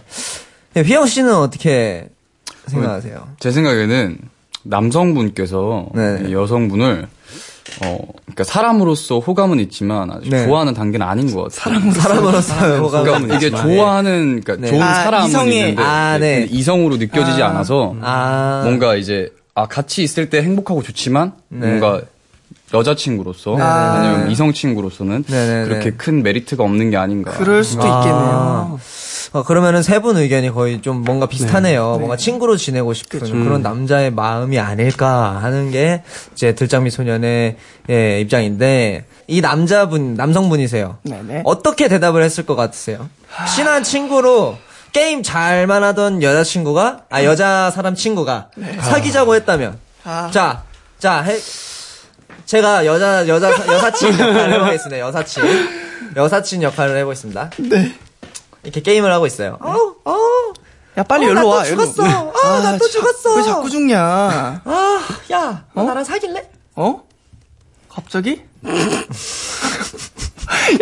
네, 0.73 0.81
휘영 0.81 1.05
씨는 1.05 1.35
어떻게 1.35 2.07
생각하세요? 2.65 3.27
제 3.39 3.51
생각에는 3.51 4.17
남성분께서 4.63 5.87
네. 5.93 6.23
이 6.27 6.33
여성분을 6.33 7.07
어 7.85 7.97
그러니까 8.25 8.43
사람으로서 8.43 9.19
호감은 9.19 9.59
있지만 9.61 10.09
아직 10.11 10.29
네. 10.29 10.45
좋아하는 10.45 10.73
단계는 10.73 11.05
아닌 11.05 11.33
것 11.33 11.53
같아요. 11.53 11.91
사람으로서 11.91 12.53
호감은 12.79 13.03
그러니까 13.05 13.35
이게 13.35 13.47
있지만. 13.47 13.63
좋아하는 13.75 14.41
그러니까 14.41 14.55
네. 14.57 14.67
좋은 14.67 14.81
아, 14.81 15.03
사람은 15.03 15.27
이성이- 15.29 15.59
있는데 15.59 15.83
아, 15.83 16.17
네. 16.17 16.47
이성으로 16.49 16.97
느껴지지 16.97 17.43
아. 17.43 17.49
않아서 17.49 17.95
아. 18.01 18.61
뭔가 18.63 18.95
이제 18.95 19.31
아 19.53 19.67
같이 19.67 20.01
있을 20.03 20.29
때 20.29 20.41
행복하고 20.41 20.81
좋지만 20.81 21.33
네. 21.49 21.67
뭔가 21.67 22.01
여자친구로서 22.73 23.57
아. 23.59 23.93
아니면 23.97 24.31
이성 24.31 24.53
친구로서는 24.53 25.25
네네네. 25.27 25.67
그렇게 25.67 25.91
큰 25.91 26.23
메리트가 26.23 26.63
없는 26.63 26.89
게 26.89 26.97
아닌가. 26.97 27.31
그럴 27.31 27.63
수도 27.63 27.83
아. 27.83 27.99
있겠네요. 27.99 28.79
어, 29.33 29.43
그러면은 29.43 29.81
세 29.81 29.99
분 29.99 30.17
의견이 30.17 30.51
거의 30.51 30.81
좀 30.81 30.97
뭔가 31.03 31.25
비슷하네요. 31.25 31.97
뭔가 31.97 32.15
친구로 32.17 32.55
지내고 32.57 32.93
싶은 32.93 33.19
그런 33.19 33.61
남자의 33.63 34.11
마음이 34.11 34.59
아닐까 34.59 35.39
하는 35.41 35.71
게 35.71 36.03
이제 36.33 36.53
들장미 36.53 36.89
소년의 36.91 37.57
예, 37.89 38.19
입장인데 38.21 39.05
이 39.27 39.41
남자분 39.41 40.13
남성분이세요. 40.15 40.97
네네. 41.03 41.41
어떻게 41.45 41.87
대답을 41.87 42.21
했을 42.21 42.45
것 42.45 42.55
같으세요? 42.55 43.09
친한 43.55 43.81
친구로 43.83 44.57
게임 44.91 45.23
잘만 45.23 45.83
하던 45.83 46.21
여자친구가 46.21 47.05
아 47.09 47.23
여자 47.23 47.71
사람 47.71 47.95
친구가 47.95 48.49
사귀자고 48.81 49.33
했다면 49.35 49.77
아. 50.03 50.29
자, 50.31 50.63
자, 50.99 51.21
해, 51.21 51.35
제가 52.45 52.85
여자, 52.85 53.27
여자, 53.27 53.49
여사친 53.67 54.11
역할을 54.19 54.53
해보겠습니다. 54.59 54.99
여사친. 54.99 55.43
여사친 56.15 56.63
역할을 56.63 56.97
해보겠습니다. 56.97 57.49
네. 57.57 57.95
이렇게 58.63 58.81
게임을 58.81 59.11
하고 59.11 59.25
있어요. 59.25 59.57
어, 59.61 59.95
어, 60.05 60.17
야, 60.97 61.03
빨리 61.03 61.25
어, 61.25 61.29
열로 61.29 61.47
와. 61.47 61.67
열로. 61.67 61.85
죽었어. 61.85 62.03
아, 62.43 62.59
나또 62.61 62.85
자- 62.85 62.91
죽었어. 62.91 63.35
왜 63.35 63.43
자꾸 63.43 63.69
죽냐? 63.69 63.99
아, 64.63 65.07
야, 65.31 65.65
너 65.73 65.83
나랑 65.83 66.03
사귈래? 66.03 66.49
어? 66.75 67.03
갑자기? 67.89 68.43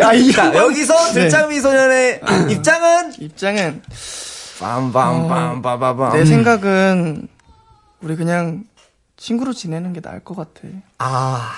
야, 0.00 0.12
이거. 0.12 0.32
자, 0.32 0.54
여기서 0.54 0.94
네. 1.08 1.12
들장미 1.14 1.60
소년의 1.60 2.20
입장은 2.50 3.14
입장은 3.20 3.82
빰빰빰빰빰빰. 4.58 6.12
내 6.12 6.24
생각은 6.24 7.28
우리 8.00 8.16
그냥 8.16 8.64
친구로 9.22 9.52
지내는 9.52 9.92
게 9.92 10.00
나을 10.00 10.18
것 10.18 10.36
같아. 10.36 10.50
아, 10.98 11.48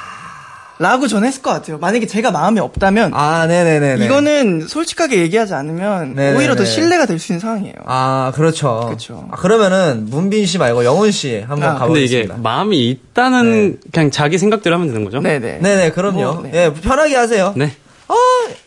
라고 0.79 1.07
전 1.09 1.25
했을 1.25 1.41
것 1.41 1.51
같아요. 1.51 1.79
만약에 1.79 2.07
제가 2.07 2.31
마음에 2.31 2.61
없다면 2.61 3.13
아, 3.15 3.47
네네네. 3.47 4.05
이거는 4.05 4.67
솔직하게 4.69 5.17
얘기하지 5.21 5.55
않으면 5.55 6.13
네네네. 6.15 6.37
오히려 6.39 6.57
더 6.57 6.65
신뢰가 6.67 7.07
될 7.07 7.19
수 7.19 7.33
있는 7.33 7.41
상황이에요. 7.41 7.75
아, 7.87 8.33
그렇죠. 8.35 8.89
그쵸. 8.91 9.27
아, 9.31 9.37
그러면은 9.37 10.11
문빈 10.11 10.45
씨 10.45 10.59
말고 10.59 10.85
영훈 10.85 11.11
씨 11.11 11.41
한번 11.41 11.71
아, 11.71 11.87
근데 11.87 12.03
이게 12.03 12.19
가보겠습니다. 12.27 12.37
마음이 12.43 12.91
있다는 12.91 13.79
그냥 13.93 14.11
자기 14.11 14.37
생각대로 14.37 14.75
하면 14.77 14.89
되는 14.89 15.03
거죠? 15.05 15.21
네네. 15.21 15.61
네네, 15.61 15.93
그럼요. 15.93 16.19
뭐, 16.35 16.43
네. 16.43 16.51
예, 16.67 16.75
편하게 16.75 17.17
하세요. 17.17 17.55
네. 17.57 17.73
어, 18.09 18.15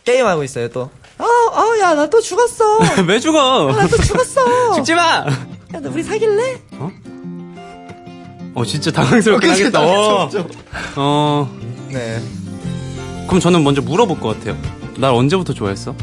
게임하고 0.04 0.42
있어요, 0.42 0.68
또. 0.70 0.90
어, 1.18 1.24
어, 1.24 1.78
야, 1.80 1.94
나 1.94 2.06
또 2.08 2.20
죽었어. 2.20 2.78
왜 3.06 3.20
죽어? 3.20 3.70
나또 3.76 3.96
죽었어. 3.96 4.72
죽지 4.74 4.94
마! 4.94 5.02
야, 5.26 5.80
너 5.80 5.90
우리 5.90 6.02
사귈래? 6.02 6.56
어, 6.78 6.90
진짜 8.64 8.90
당황스럽긴 8.90 9.50
그치, 9.50 9.64
하겠다. 9.64 9.80
어. 9.82 10.30
어, 10.96 11.50
네. 11.90 12.20
그럼 13.26 13.40
저는 13.40 13.62
먼저 13.64 13.82
물어볼 13.82 14.20
것 14.20 14.38
같아요. 14.38 14.56
날 14.96 15.12
언제부터 15.12 15.52
좋아했어? 15.52 15.94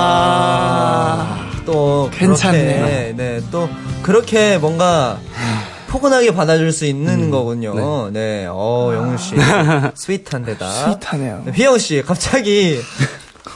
아. 0.00 1.50
또. 1.66 2.10
괜찮네. 2.12 2.78
그렇게, 2.78 3.14
네, 3.16 3.40
또, 3.50 3.68
그렇게 4.02 4.58
뭔가, 4.58 5.18
포근하게 5.88 6.34
받아줄 6.34 6.72
수 6.72 6.84
있는 6.86 7.30
거군요. 7.30 8.10
네. 8.10 8.46
어, 8.48 8.92
영훈 8.94 9.16
씨. 9.18 9.34
sweet한 9.94 10.44
데다. 10.44 10.70
sweet하네요. 10.70 11.42
네, 11.46 11.52
휘영 11.52 11.78
씨, 11.78 12.02
갑자기, 12.06 12.80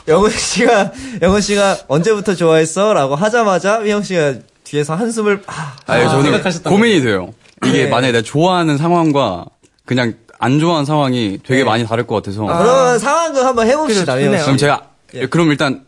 영훈 0.09 0.31
씨가, 0.31 0.93
영훈 1.23 1.41
씨가 1.41 1.79
언제부터 1.89 2.35
좋아했어? 2.35 2.93
라고 2.95 3.15
하자마자, 3.17 3.81
휘영 3.83 4.03
씨가 4.03 4.35
뒤에서 4.73 4.95
한숨을, 4.95 5.43
아, 5.47 5.77
아니, 5.87 6.09
저는 6.09 6.63
고민이 6.65 7.03
돼요. 7.03 7.35
이게 7.67 7.85
네. 7.85 7.91
만약에 7.91 8.13
내가 8.13 8.23
좋아하는 8.23 8.79
상황과 8.79 9.45
그냥 9.85 10.15
안 10.39 10.59
좋아하는 10.61 10.87
상황이 10.87 11.39
되게 11.47 11.63
많이 11.63 11.87
다를 11.87 12.07
것 12.07 12.15
같아서. 12.17 12.41
그러면 12.47 12.99
상황극 12.99 13.45
한번 13.45 13.67
해봅시다. 13.69 14.19
좋네요. 14.19 14.43
그럼 14.43 14.57
제가 14.57 14.83
예. 15.15 15.27
그럼 15.27 15.51
일단 15.51 15.85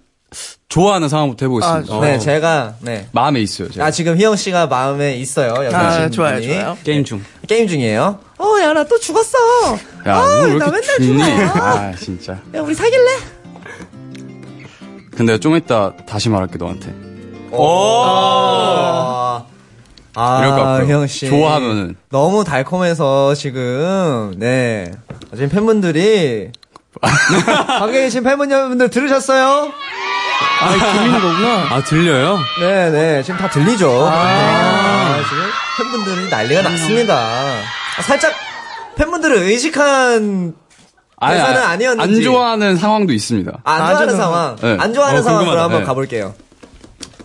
좋아하는 0.68 1.08
상황부터 1.08 1.46
해보겠습니다. 1.46 1.94
아, 1.94 2.00
네, 2.02 2.16
어, 2.16 2.18
제가, 2.18 2.74
네. 2.80 3.08
마음에 3.12 3.40
있어요. 3.40 3.70
제가. 3.70 3.86
아, 3.86 3.90
지금 3.90 4.18
휘영 4.18 4.36
씨가 4.36 4.66
마음에 4.66 5.16
있어요, 5.16 5.54
아. 5.72 6.10
좋아요, 6.10 6.42
좋아요. 6.42 6.76
게임 6.84 7.04
중. 7.04 7.24
게임 7.48 7.66
중이에요. 7.66 8.18
어, 8.38 8.60
야, 8.60 8.74
나 8.74 8.84
또 8.84 8.98
죽었어. 9.00 9.38
야, 10.06 10.14
아, 10.14 10.26
너왜 10.26 10.58
나 10.58 10.66
이렇게 10.66 10.70
맨날 10.70 10.82
죽니? 10.98 11.24
죽어. 11.24 11.58
아, 11.64 11.92
진짜. 11.96 12.32
야, 12.54 12.60
우리 12.60 12.74
사귈래? 12.74 13.10
근데 15.16 15.38
좀 15.40 15.56
이따 15.56 15.94
다시 16.06 16.28
말할게 16.28 16.58
너한테. 16.58 17.03
오. 17.56 19.44
아, 20.16 20.38
이럴 20.38 20.50
것 20.50 20.56
같고요. 20.62 20.86
희영 20.86 21.06
씨. 21.06 21.28
좋아하면은. 21.28 21.96
너무 22.10 22.44
달콤해서 22.44 23.34
지금, 23.34 24.34
네. 24.38 24.92
지금 25.32 25.48
팬분들이. 25.48 26.50
밖에 27.02 27.92
계신 28.02 28.22
팬분들 28.22 28.88
들으셨어요? 28.90 29.72
아, 30.60 30.92
들리는 30.92 31.20
거구나. 31.20 31.66
아, 31.74 31.82
들려요? 31.82 32.38
네네. 32.60 33.22
지금 33.24 33.38
다 33.38 33.50
들리죠? 33.50 33.90
아, 34.08 35.16
지금 35.28 35.42
팬분들이 35.92 36.30
난리가 36.30 36.62
났습니다. 36.62 37.14
아, 37.18 38.02
살짝 38.02 38.32
팬분들을 38.96 39.36
의식한 39.38 40.54
아니, 41.18 41.36
대사는 41.36 41.56
아니, 41.62 41.66
아니었는지. 41.86 42.16
안 42.20 42.22
좋아하는 42.22 42.76
상황도 42.76 43.12
있습니다. 43.12 43.58
아, 43.64 43.72
안 43.72 43.86
좋아하는 43.88 44.08
안 44.14 44.16
상황. 44.16 44.56
네. 44.56 44.76
안 44.80 44.94
좋아하는 44.94 45.20
어, 45.20 45.22
상황으로 45.22 45.44
궁금하다. 45.46 45.62
한번 45.64 45.80
네. 45.80 45.86
가볼게요. 45.86 46.34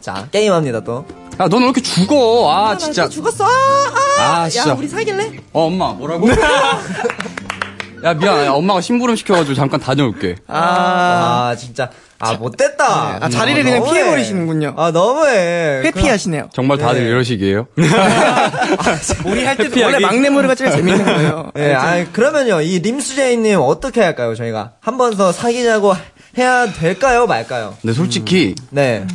자, 0.02 0.28
게임합니다, 0.32 0.82
또. 0.84 1.06
야, 1.40 1.48
너는 1.48 1.60
왜 1.60 1.64
이렇게 1.66 1.82
죽어? 1.82 2.52
아, 2.52 2.78
진짜. 2.78 3.08
죽었어! 3.08 3.46
아, 3.46 4.42
아, 4.44 4.50
진짜. 4.50 4.76
사귈래? 4.76 5.32
어, 5.54 5.66
엄마, 5.68 5.94
뭐라고? 5.94 6.28
야, 8.04 8.14
미안. 8.14 8.46
야, 8.46 8.52
엄마가 8.52 8.80
심부름 8.82 9.16
시켜가지고 9.18 9.56
잠깐 9.56 9.80
다녀올게. 9.80 10.36
아, 10.48 11.54
진짜. 11.58 11.90
아, 12.22 12.34
못됐다. 12.34 13.20
아, 13.22 13.30
자리를 13.30 13.64
그냥 13.64 13.80
너무해. 13.80 13.94
피해버리시는군요. 14.02 14.74
아, 14.78 14.92
너무해. 14.92 15.82
회피하시네요. 15.84 16.50
정말 16.54 16.78
다들 16.78 17.04
네. 17.04 17.10
이러시기에요? 17.10 17.68
우리 19.26 19.46
할 19.46 19.56
때도 19.58 19.82
원래 19.82 20.00
막내 20.00 20.30
모르가 20.30 20.56
제일 20.56 20.72
재밌는 20.72 21.06
거예요. 21.06 21.52
예, 21.58 21.74
아 21.74 22.06
그러면요, 22.12 22.62
이 22.62 22.80
림수제이님 22.80 23.60
어떻게 23.62 24.02
할까요, 24.02 24.36
저희가? 24.36 24.74
한 24.82 24.98
번 24.98 25.16
더 25.18 25.32
사귀자고 25.32 25.94
해야 26.38 26.72
될까요, 26.72 27.26
말까요? 27.26 27.76
근데 27.82 27.94
솔직히, 27.94 28.56
네. 28.70 29.06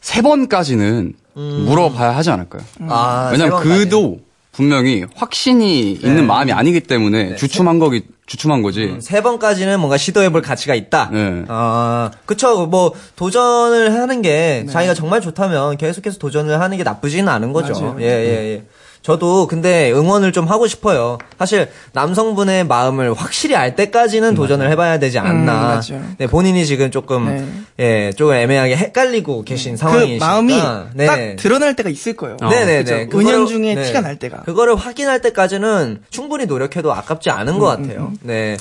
세 0.00 0.22
번까지는 0.22 1.12
물어봐야 1.34 2.16
하지 2.16 2.30
않을까요? 2.30 2.62
아, 2.88 3.30
왜냐면. 3.32 3.60
그도 3.60 4.18
분명히 4.52 5.04
확신이 5.14 5.92
있는 5.92 6.26
마음이 6.26 6.50
아니기 6.50 6.80
때문에 6.80 7.36
주춤한 7.36 7.78
거기, 7.78 8.04
주춤한 8.24 8.62
거지. 8.62 8.96
세 9.00 9.20
번까지는 9.22 9.78
뭔가 9.78 9.98
시도해볼 9.98 10.40
가치가 10.40 10.74
있다. 10.74 11.10
네. 11.12 11.44
아, 11.48 12.10
그쵸. 12.24 12.66
뭐, 12.66 12.92
도전을 13.16 13.92
하는 13.92 14.22
게 14.22 14.64
자기가 14.70 14.94
정말 14.94 15.20
좋다면 15.20 15.76
계속해서 15.76 16.16
도전을 16.18 16.58
하는 16.58 16.78
게 16.78 16.84
나쁘지는 16.84 17.28
않은 17.28 17.52
거죠. 17.52 17.74
맞아요, 17.74 17.92
맞아요. 17.92 18.00
예, 18.00 18.06
예, 18.06 18.54
예. 18.54 18.62
저도 19.06 19.46
근데 19.46 19.92
응원을 19.92 20.32
좀 20.32 20.46
하고 20.48 20.66
싶어요. 20.66 21.18
사실 21.38 21.70
남성분의 21.92 22.66
마음을 22.66 23.14
확실히 23.14 23.54
알 23.54 23.76
때까지는 23.76 24.34
도전을 24.34 24.68
해봐야 24.72 24.98
되지 24.98 25.20
않나. 25.20 25.80
음. 25.92 26.16
네, 26.18 26.26
본인이 26.26 26.66
지금 26.66 26.90
조금 26.90 27.64
네. 27.76 28.08
예, 28.08 28.12
조금 28.12 28.34
애매하게 28.34 28.76
헷갈리고 28.76 29.44
계신 29.44 29.74
그 29.74 29.76
상황이시니까. 29.76 30.26
마음이 30.26 30.60
네. 30.94 31.06
딱 31.06 31.18
드러날 31.36 31.76
때가 31.76 31.88
있을 31.88 32.14
거예요. 32.14 32.36
네네네. 32.40 33.06
그죠? 33.06 33.16
은연 33.20 33.46
중에 33.46 33.80
티가 33.80 34.00
날 34.00 34.16
때가. 34.18 34.38
그거를 34.38 34.74
확인할 34.74 35.22
때까지는 35.22 36.00
충분히 36.10 36.46
노력해도 36.46 36.92
아깝지 36.92 37.30
않은 37.30 37.60
것 37.60 37.66
같아요. 37.66 38.10
네. 38.22 38.56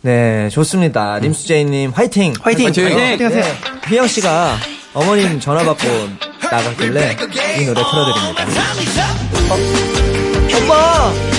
네, 0.00 0.48
좋습니다. 0.48 1.18
림수제이님, 1.18 1.90
화이팅! 1.90 2.32
화이팅! 2.40 2.64
화이팅! 2.68 2.98
화이팅 2.98 3.26
하세요. 3.26 3.44
휘영 3.88 4.06
씨가 4.06 4.56
어머님 4.94 5.38
전화 5.38 5.62
받고 5.64 5.86
나갔길래 6.50 7.14
이 7.60 7.66
노래 7.66 7.82
틀어드립니다. 7.82 9.12
어, 9.50 10.56
엄마! 10.56 11.31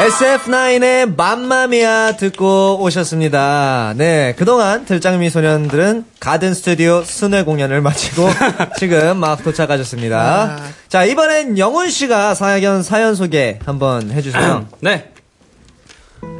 SF9의 0.00 1.14
맘마미아 1.14 2.16
듣고 2.16 2.78
오셨습니다. 2.80 3.92
네, 3.98 4.34
그동안 4.38 4.86
들장미 4.86 5.28
소년들은 5.28 6.06
가든 6.18 6.54
스튜디오 6.54 7.02
순회 7.02 7.42
공연을 7.42 7.82
마치고 7.82 8.26
지금 8.80 9.18
막 9.18 9.44
도착하셨습니다. 9.44 10.56
자, 10.88 11.04
이번엔 11.04 11.58
영훈 11.58 11.90
씨가 11.90 12.34
사연, 12.34 12.82
사연 12.82 13.14
소개 13.14 13.58
한번 13.62 14.10
해주세요. 14.10 14.68
네. 14.80 15.12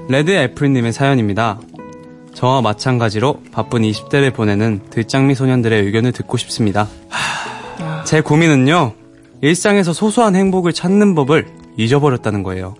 레드 0.08 0.30
애플님의 0.30 0.94
사연입니다. 0.94 1.60
저와 2.32 2.62
마찬가지로 2.62 3.42
바쁜 3.52 3.82
20대를 3.82 4.32
보내는 4.32 4.84
들장미 4.88 5.34
소년들의 5.34 5.84
의견을 5.84 6.12
듣고 6.12 6.38
싶습니다. 6.38 6.88
제 8.06 8.22
고민은요, 8.22 8.94
일상에서 9.42 9.92
소소한 9.92 10.34
행복을 10.34 10.72
찾는 10.72 11.14
법을 11.14 11.46
잊어버렸다는 11.76 12.42
거예요. 12.42 12.74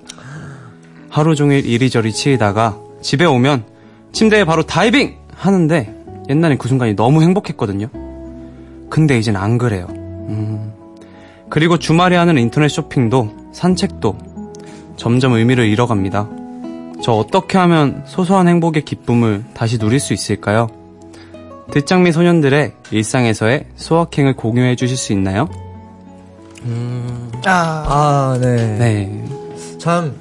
하루 1.10 1.34
종일 1.34 1.66
이리저리 1.66 2.12
치이다가 2.12 2.78
집에 3.02 3.24
오면 3.24 3.64
침대에 4.12 4.44
바로 4.44 4.62
다이빙! 4.62 5.18
하는데 5.34 5.94
옛날엔 6.28 6.58
그 6.58 6.68
순간이 6.68 6.94
너무 6.94 7.22
행복했거든요. 7.22 7.88
근데 8.88 9.18
이젠 9.18 9.36
안 9.36 9.58
그래요. 9.58 9.86
음. 9.90 10.72
그리고 11.48 11.78
주말에 11.78 12.16
하는 12.16 12.38
인터넷 12.38 12.68
쇼핑도 12.68 13.50
산책도 13.52 14.18
점점 14.96 15.32
의미를 15.32 15.66
잃어갑니다. 15.66 16.28
저 17.02 17.12
어떻게 17.12 17.56
하면 17.58 18.02
소소한 18.06 18.46
행복의 18.46 18.84
기쁨을 18.84 19.44
다시 19.54 19.78
누릴 19.78 19.98
수 19.98 20.12
있을까요? 20.12 20.68
듣장미 21.72 22.12
소년들의 22.12 22.72
일상에서의 22.90 23.66
소확행을 23.76 24.36
공유해 24.36 24.76
주실 24.76 24.96
수 24.96 25.12
있나요? 25.12 25.48
아, 27.46 27.84
아, 27.88 28.38
네. 28.40 28.78
네. 28.78 29.24
참, 29.78 30.14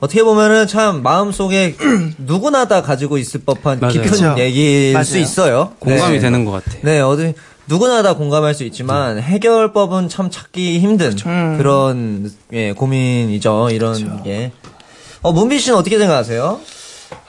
어떻게 0.00 0.22
보면은 0.22 0.66
참 0.66 1.02
마음속에 1.02 1.76
누구나 2.18 2.66
다 2.66 2.82
가지고 2.82 3.18
있을 3.18 3.40
법한 3.44 3.80
맞아요. 3.80 3.92
깊은 3.92 4.10
그쵸. 4.10 4.34
얘기일 4.38 4.94
맞아요. 4.94 5.04
수 5.04 5.18
있어요. 5.18 5.72
공감이 5.78 6.14
네. 6.14 6.20
되는 6.20 6.44
것 6.44 6.52
같아요. 6.52 6.80
네, 6.82 7.00
어디 7.00 7.34
누구나 7.66 8.02
다 8.02 8.14
공감할 8.14 8.54
수 8.54 8.64
있지만 8.64 9.20
해결법은 9.20 10.08
참 10.08 10.30
찾기 10.30 10.80
힘든 10.80 11.14
음. 11.26 11.56
그런 11.58 12.32
예, 12.52 12.72
고민이죠. 12.72 13.68
이런 13.70 14.22
게. 14.24 14.52
어, 15.22 15.32
문빈 15.32 15.58
씨는 15.58 15.78
어떻게 15.78 15.98
생각하세요? 15.98 16.58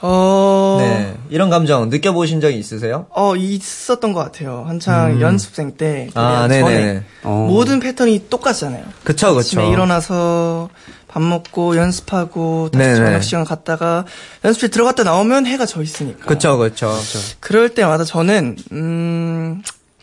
어, 0.00 0.78
네. 0.80 1.14
이런 1.28 1.50
감정 1.50 1.88
느껴보신 1.90 2.40
적이 2.40 2.58
있으세요? 2.58 3.06
어, 3.10 3.36
있었던 3.36 4.12
것 4.12 4.20
같아요. 4.20 4.64
한창 4.66 5.20
연습생 5.20 5.76
때. 5.76 6.08
음. 6.16 6.18
아, 6.18 6.48
전에. 6.48 6.62
네네. 6.62 7.02
어. 7.24 7.46
모든 7.48 7.78
패턴이 7.80 8.28
똑같잖아요. 8.30 8.84
그쵸, 9.04 9.28
그쵸. 9.34 9.40
아침에 9.40 9.68
일어나서 9.70 10.70
밥 11.12 11.20
먹고 11.22 11.76
연습하고 11.76 12.70
다시 12.72 12.84
네네. 12.84 12.96
저녁 12.96 13.22
시간 13.22 13.44
갔다가 13.44 14.06
연습실 14.44 14.70
들어갔다 14.70 15.04
나오면 15.04 15.44
해가 15.46 15.66
져 15.66 15.82
있으니까. 15.82 16.24
그쵸, 16.24 16.56
그쵸. 16.56 16.96
그럴 17.38 17.68
때마다 17.68 18.04
저는 18.04 18.56
음 18.72 19.62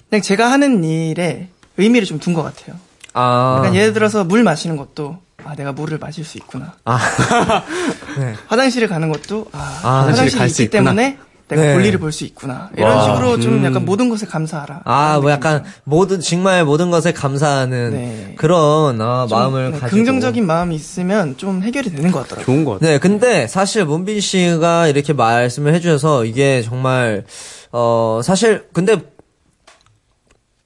그냥 0.09 0.21
제가 0.21 0.51
하는 0.51 0.83
일에 0.83 1.49
의미를 1.77 2.05
좀 2.07 2.19
둔 2.19 2.33
것 2.35 2.43
같아요. 2.43 2.75
아. 3.13 3.57
그러니까 3.59 3.79
예를 3.81 3.93
들어서 3.93 4.23
물 4.23 4.43
마시는 4.43 4.77
것도 4.77 5.17
아 5.43 5.55
내가 5.55 5.71
물을 5.71 5.97
마실 5.97 6.23
수 6.23 6.37
있구나. 6.37 6.73
아. 6.85 6.99
네. 8.19 8.35
화장실을 8.47 8.87
가는 8.87 9.11
것도 9.11 9.47
아, 9.51 9.79
아, 9.83 9.89
화장실에 10.07 10.45
있기 10.47 10.63
있구나. 10.65 10.91
때문에 10.91 11.17
내가 11.49 11.61
네. 11.63 11.73
볼일을 11.73 11.99
볼 11.99 12.11
수 12.11 12.23
있구나. 12.25 12.69
이런 12.77 12.95
와. 12.95 13.03
식으로 13.03 13.39
좀 13.39 13.65
약간 13.65 13.83
모든 13.83 14.07
것에 14.09 14.25
감사하라. 14.25 14.81
아, 14.85 15.19
뭐. 15.19 15.31
약간 15.31 15.63
모든 15.83 16.19
정말 16.21 16.63
모든 16.63 16.91
것에 16.91 17.11
감사하는 17.11 17.91
네. 17.91 18.33
그런 18.37 19.01
아, 19.01 19.25
좀, 19.27 19.37
마음을 19.37 19.71
네, 19.71 19.79
가지고 19.79 19.89
긍정적인 19.89 20.45
마음이 20.45 20.75
있으면 20.75 21.37
좀 21.37 21.63
해결이 21.63 21.91
되는 21.91 22.11
것 22.11 22.19
같더라고요. 22.23 22.45
좋은 22.45 22.65
것 22.65 22.73
같아요. 22.73 22.91
네, 22.91 22.97
근데 22.99 23.47
사실 23.47 23.83
문빈 23.85 24.21
씨가 24.21 24.87
이렇게 24.87 25.13
말씀을 25.13 25.73
해주셔서 25.73 26.25
이게 26.25 26.61
정말 26.61 27.25
어 27.71 28.21
사실 28.23 28.65
근데 28.73 28.97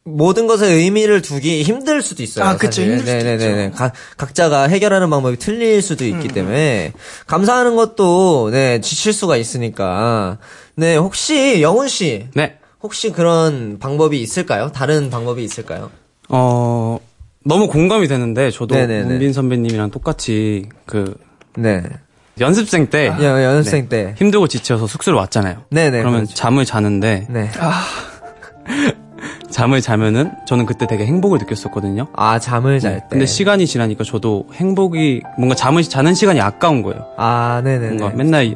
모든 0.06 0.48
것에 0.48 0.68
의미를 0.70 1.22
두기 1.22 1.64
힘들 1.64 2.02
수도 2.02 2.24
있어요. 2.24 2.44
아, 2.44 2.58
그쵸. 2.58 2.82
힘들 2.82 3.00
수도 3.00 3.12
네네네. 3.14 3.66
있죠. 3.68 3.78
가- 3.78 3.94
각자가 4.18 4.64
해결하는 4.68 5.10
방법이 5.10 5.38
틀릴 5.38 5.82
수도 5.82 6.04
있기 6.04 6.28
음. 6.28 6.34
때문에 6.34 6.92
감사하는 7.26 7.78
것도 7.78 8.50
네 8.52 8.82
지칠 8.82 9.14
수가 9.14 9.38
있으니까 9.38 10.40
네 10.76 10.96
혹시 10.96 11.62
영훈 11.62 11.88
씨 11.88 12.28
네. 12.34 12.58
혹시 12.82 13.12
그런 13.12 13.78
방법이 13.80 14.20
있을까요? 14.22 14.72
다른 14.74 15.10
방법이 15.10 15.44
있을까요? 15.44 15.90
어, 16.30 17.00
너무 17.46 17.68
공감이 17.68 18.08
되는데, 18.08 18.50
저도 18.52 18.76
네네네. 18.76 19.04
문빈 19.06 19.34
선배님이랑 19.34 19.92
똑같이 19.92 20.68
그, 20.86 21.16
네. 21.56 21.84
연습생 22.40 22.88
때 22.90 23.08
야, 23.08 23.44
연습생 23.44 23.88
때. 23.90 24.16
힘들고 24.18 24.48
지쳐서 24.48 24.88
숙소로 24.88 25.18
왔잖아요. 25.18 25.64
네네. 25.70 26.00
그러면 26.00 26.22
그렇죠. 26.22 26.34
잠을 26.36 26.66
자는데 26.66 27.28
네. 27.30 27.50
잠을 29.52 29.82
자면은 29.82 30.32
저는 30.48 30.66
그때 30.66 30.88
되게 30.88 31.06
행복을 31.06 31.38
느꼈었거든요. 31.38 32.08
아, 32.14 32.40
잠을 32.40 32.80
잘 32.80 32.96
때. 32.96 33.00
네. 33.02 33.06
근데 33.12 33.26
시간이 33.28 33.68
지나니까 33.68 34.04
저도 34.04 34.48
행복이 34.56 35.22
뭔가 35.38 35.54
잠을 35.56 35.84
자는 35.84 36.16
시간이 36.16 36.42
아까운 36.42 36.82
거예요. 36.82 37.06
아, 37.18 37.62
네네네. 37.64 37.96
뭔가 37.98 38.16
맨날 38.18 38.56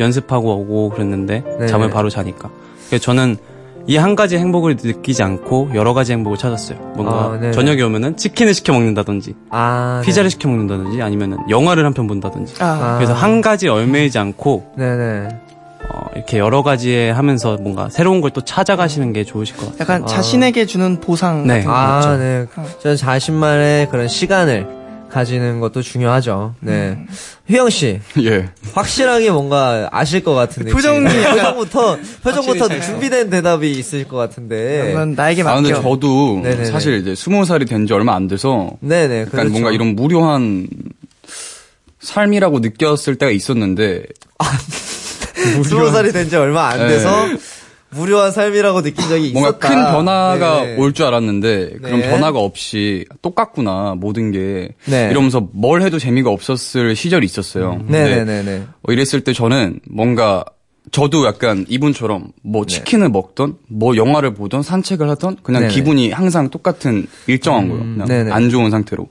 연습하고 0.00 0.50
오고 0.60 0.90
그랬는데 0.90 1.44
네. 1.60 1.66
잠을 1.66 1.90
바로 1.90 2.08
자니까. 2.10 2.50
그래서 2.88 3.02
저는 3.04 3.36
이 3.86 3.96
한 3.96 4.14
가지 4.14 4.36
행복을 4.36 4.76
느끼지 4.82 5.22
않고 5.22 5.70
여러 5.74 5.94
가지 5.94 6.12
행복을 6.12 6.36
찾았어요. 6.38 6.78
뭔가 6.96 7.12
아, 7.32 7.38
네네. 7.40 7.52
저녁에 7.52 7.82
오면은 7.82 8.16
치킨을 8.16 8.54
시켜 8.54 8.72
먹는다든지 8.72 9.34
아, 9.50 10.00
피자를 10.04 10.30
시켜 10.30 10.48
먹는다든지 10.48 11.02
아니면은 11.02 11.38
영화를 11.48 11.84
한 11.84 11.92
편 11.94 12.06
본다든지. 12.06 12.54
아, 12.60 12.96
그래서 12.98 13.14
한 13.14 13.40
가지 13.40 13.68
얽매이지 13.68 14.18
않고 14.18 14.72
네네. 14.76 15.28
어, 15.92 16.06
이렇게 16.14 16.38
여러 16.38 16.62
가지 16.62 17.08
하면서 17.08 17.56
뭔가 17.60 17.88
새로운 17.88 18.20
걸 18.20 18.30
또 18.30 18.42
찾아가시는 18.42 19.12
게 19.12 19.24
좋으실 19.24 19.56
것 19.56 19.64
같아요. 19.66 19.78
약간 19.80 20.06
자신에게 20.06 20.66
주는 20.66 21.00
보상 21.00 21.46
네. 21.46 21.64
같은 21.64 21.66
거. 21.66 21.72
아. 21.74 22.16
네. 22.16 22.46
저 22.80 22.94
자신만의 22.94 23.88
그런 23.88 24.06
시간을 24.06 24.68
가지는 25.10 25.60
것도 25.60 25.82
중요하죠. 25.82 26.54
네. 26.60 26.90
음. 26.98 27.06
휘영 27.48 27.68
씨, 27.70 28.00
예. 28.22 28.48
확실하게 28.72 29.30
뭔가 29.30 29.88
아실 29.92 30.22
것 30.22 30.34
같은데. 30.34 30.70
표정이 30.70 31.04
표정부터, 31.24 31.98
표정부터 32.22 32.68
잘 32.68 32.80
준비된 32.80 33.28
대답이 33.30 33.70
있을 33.72 34.04
것 34.08 34.16
같은데. 34.16 34.90
이건 34.90 35.14
나에게 35.14 35.42
아, 35.42 35.46
맡겨. 35.46 35.62
근데 35.62 35.74
저도 35.82 36.40
네네네. 36.42 36.64
사실 36.66 36.98
이제 36.98 37.14
스무 37.14 37.44
살이 37.44 37.64
된 37.66 37.86
지 37.86 37.92
얼마 37.92 38.14
안 38.14 38.28
돼서 38.28 38.70
네네. 38.80 39.20
약간 39.22 39.30
그렇죠. 39.30 39.50
뭔가 39.50 39.70
이런 39.72 39.96
무료한 39.96 40.68
삶이라고 42.00 42.60
느꼈을 42.60 43.16
때가 43.16 43.30
있었는데 43.32 44.04
스무 45.64 45.90
살이 45.90 46.12
된 46.12 46.28
지 46.28 46.36
얼마 46.36 46.68
안 46.68 46.78
네. 46.78 46.88
돼서 46.88 47.10
무료한 47.92 48.30
삶이라고 48.32 48.82
느낀 48.82 49.08
적이 49.08 49.32
뭔가 49.32 49.50
있었다. 49.50 49.68
큰 49.68 49.76
변화가 49.92 50.62
네. 50.62 50.76
올줄 50.76 51.04
알았는데 51.06 51.78
그런 51.82 52.00
네. 52.00 52.08
변화가 52.08 52.38
없이 52.38 53.04
똑같구나 53.22 53.94
모든 53.96 54.30
게 54.30 54.68
네. 54.86 55.08
이러면서 55.10 55.48
뭘 55.52 55.82
해도 55.82 55.98
재미가 55.98 56.30
없었을 56.30 56.94
시절이 56.94 57.24
있었어요. 57.26 57.78
근데 57.78 58.04
네네네네. 58.04 58.62
어, 58.82 58.92
이랬을 58.92 59.22
때 59.24 59.32
저는 59.32 59.80
뭔가 59.90 60.44
저도 60.92 61.26
약간 61.26 61.66
이분처럼 61.68 62.32
뭐 62.42 62.64
치킨을 62.66 63.10
먹던 63.10 63.56
뭐 63.68 63.96
영화를 63.96 64.34
보던 64.34 64.62
산책을 64.62 65.08
하던 65.10 65.36
그냥 65.42 65.62
네. 65.62 65.68
기분이 65.68 66.10
항상 66.10 66.48
똑같은 66.48 67.06
일정한 67.26 67.68
거예요. 67.68 67.82
그냥. 68.06 68.32
안 68.32 68.50
좋은 68.50 68.70
상태로. 68.70 69.08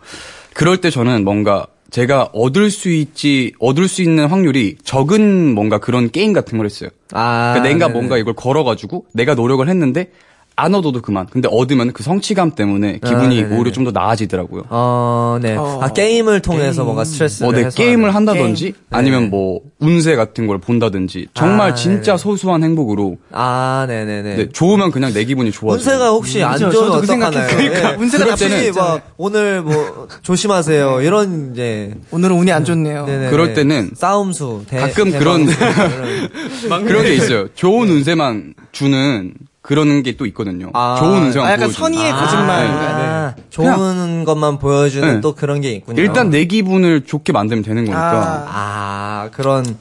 그럴 0.53 0.81
때 0.81 0.89
저는 0.89 1.23
뭔가 1.23 1.67
제가 1.91 2.30
얻을 2.34 2.69
수 2.69 2.89
있지 2.89 3.54
얻을 3.60 3.88
수 3.88 4.02
있는 4.02 4.28
확률이 4.28 4.75
적은 4.84 5.54
뭔가 5.54 5.80
그런 5.80 6.12
게임 6.12 6.34
같은 6.34 6.58
걸 6.58 6.65
했어요. 6.65 6.89
아. 7.12 7.54
그러니까 7.54 7.73
내가 7.73 7.88
네네. 7.88 7.93
뭔가 7.93 8.17
이걸 8.17 8.34
걸어가지고 8.36 9.06
내가 9.13 9.36
노력을 9.36 9.67
했는데 9.67 10.12
안 10.59 10.75
얻어도 10.75 11.01
그만. 11.01 11.25
근데 11.31 11.47
얻으면 11.51 11.93
그 11.93 12.03
성취감 12.03 12.51
때문에 12.51 12.99
기분이 13.03 13.39
아, 13.39 13.41
네네네. 13.43 13.55
오히려 13.57 13.71
좀 13.71 13.79
더 13.85 13.91
나아지더라고요. 13.91 14.63
어, 14.69 15.39
네. 15.41 15.55
어. 15.55 15.79
아, 15.81 15.87
게임을 15.93 16.41
통해서 16.41 16.83
뭔가 16.83 17.05
스트레스를 17.05 17.45
뭐, 17.45 17.53
내 17.53 17.65
해소하는. 17.65 17.75
게임을 17.75 18.13
한다든지 18.13 18.63
게임. 18.65 18.75
아니면 18.91 19.19
네네. 19.21 19.29
뭐 19.31 19.61
운세 19.79 20.15
같은 20.17 20.47
걸 20.47 20.57
본다든지 20.59 21.27
정말 21.33 21.71
아, 21.71 21.73
진짜 21.75 22.11
네네. 22.13 22.17
소소한 22.17 22.63
행복으로 22.63 23.17
아, 23.31 23.85
네 23.87 24.03
네네. 24.03 24.35
네, 24.35 24.49
좋으면 24.51 24.91
그냥 24.91 25.13
내 25.13 25.23
기분이 25.23 25.51
좋아져. 25.51 25.77
운세가 25.77 26.09
혹시 26.09 26.43
안 26.43 26.53
그죠, 26.53 26.71
좋으면 26.71 26.91
저도 26.91 27.05
그 27.07 27.13
어떡하나요? 27.13 27.47
그러니까 27.57 27.91
운세가 28.01 28.35
때는 28.35 28.57
수 28.59 28.67
있잖아요. 28.67 28.93
막 28.93 29.13
오늘 29.17 29.61
뭐 29.61 30.07
조심하세요. 30.21 31.01
이런 31.01 31.51
이제 31.53 31.93
오늘은 32.11 32.35
운이 32.37 32.51
안 32.51 32.65
좋네요. 32.65 33.05
네네네. 33.05 33.29
그럴 33.29 33.53
때는 33.53 33.91
싸움수 33.95 34.63
대, 34.67 34.77
가끔 34.77 35.11
대방수, 35.11 35.57
그런-. 35.57 36.83
그런 36.85 37.03
게 37.03 37.13
있어요. 37.15 37.47
좋은 37.55 37.89
운세만 37.89 38.55
주는 38.73 39.33
그런 39.69 40.01
게 40.01 40.17
또 40.17 40.25
있거든요. 40.25 40.71
아. 40.73 40.95
좋은 40.99 41.25
운세만 41.25 41.47
아, 41.47 41.51
약간 41.53 41.67
보여주는. 41.67 41.73
선의의 41.93 42.12
아, 42.12 42.19
거짓말. 42.25 43.36
네. 43.38 43.43
좋은 43.51 44.25
것만 44.25 44.58
보여주는 44.58 45.08
네. 45.15 45.21
또 45.21 45.36
그런 45.36 45.62
게 45.62 45.71
있군요. 45.73 46.01
일단 46.01 46.32
내 46.32 46.45
기분을 46.45 47.05
좋게 47.05 47.32
만들면 47.34 47.63
되는 47.63 47.86
거니까. 47.86 48.47
아, 48.49 49.29
그런, 49.32 49.77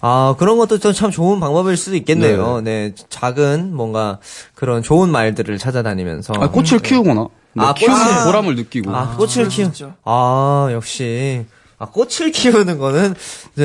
아, 0.00 0.36
그런 0.38 0.56
것도 0.58 0.78
또참 0.78 1.10
좋은 1.10 1.40
방법일 1.40 1.76
수도 1.76 1.96
있겠네요. 1.96 2.60
네. 2.60 2.92
작은 3.08 3.74
뭔가 3.74 4.18
그런 4.54 4.82
좋은 4.84 5.10
말들을 5.10 5.58
찾아다니면서. 5.58 6.34
아, 6.38 6.50
꽃을 6.50 6.78
키우거나 6.80 7.26
뭐 7.54 7.66
아, 7.66 7.74
키우는 7.74 7.96
꽃을- 7.96 8.24
보람을 8.26 8.54
느끼고. 8.54 8.94
아, 8.94 9.16
꽃을 9.16 9.48
키우, 9.48 9.72
진짜. 9.72 9.94
아, 10.04 10.68
역시. 10.70 11.44
아, 11.80 11.86
꽃을 11.86 12.30
키우는 12.32 12.78
거는, 12.78 13.14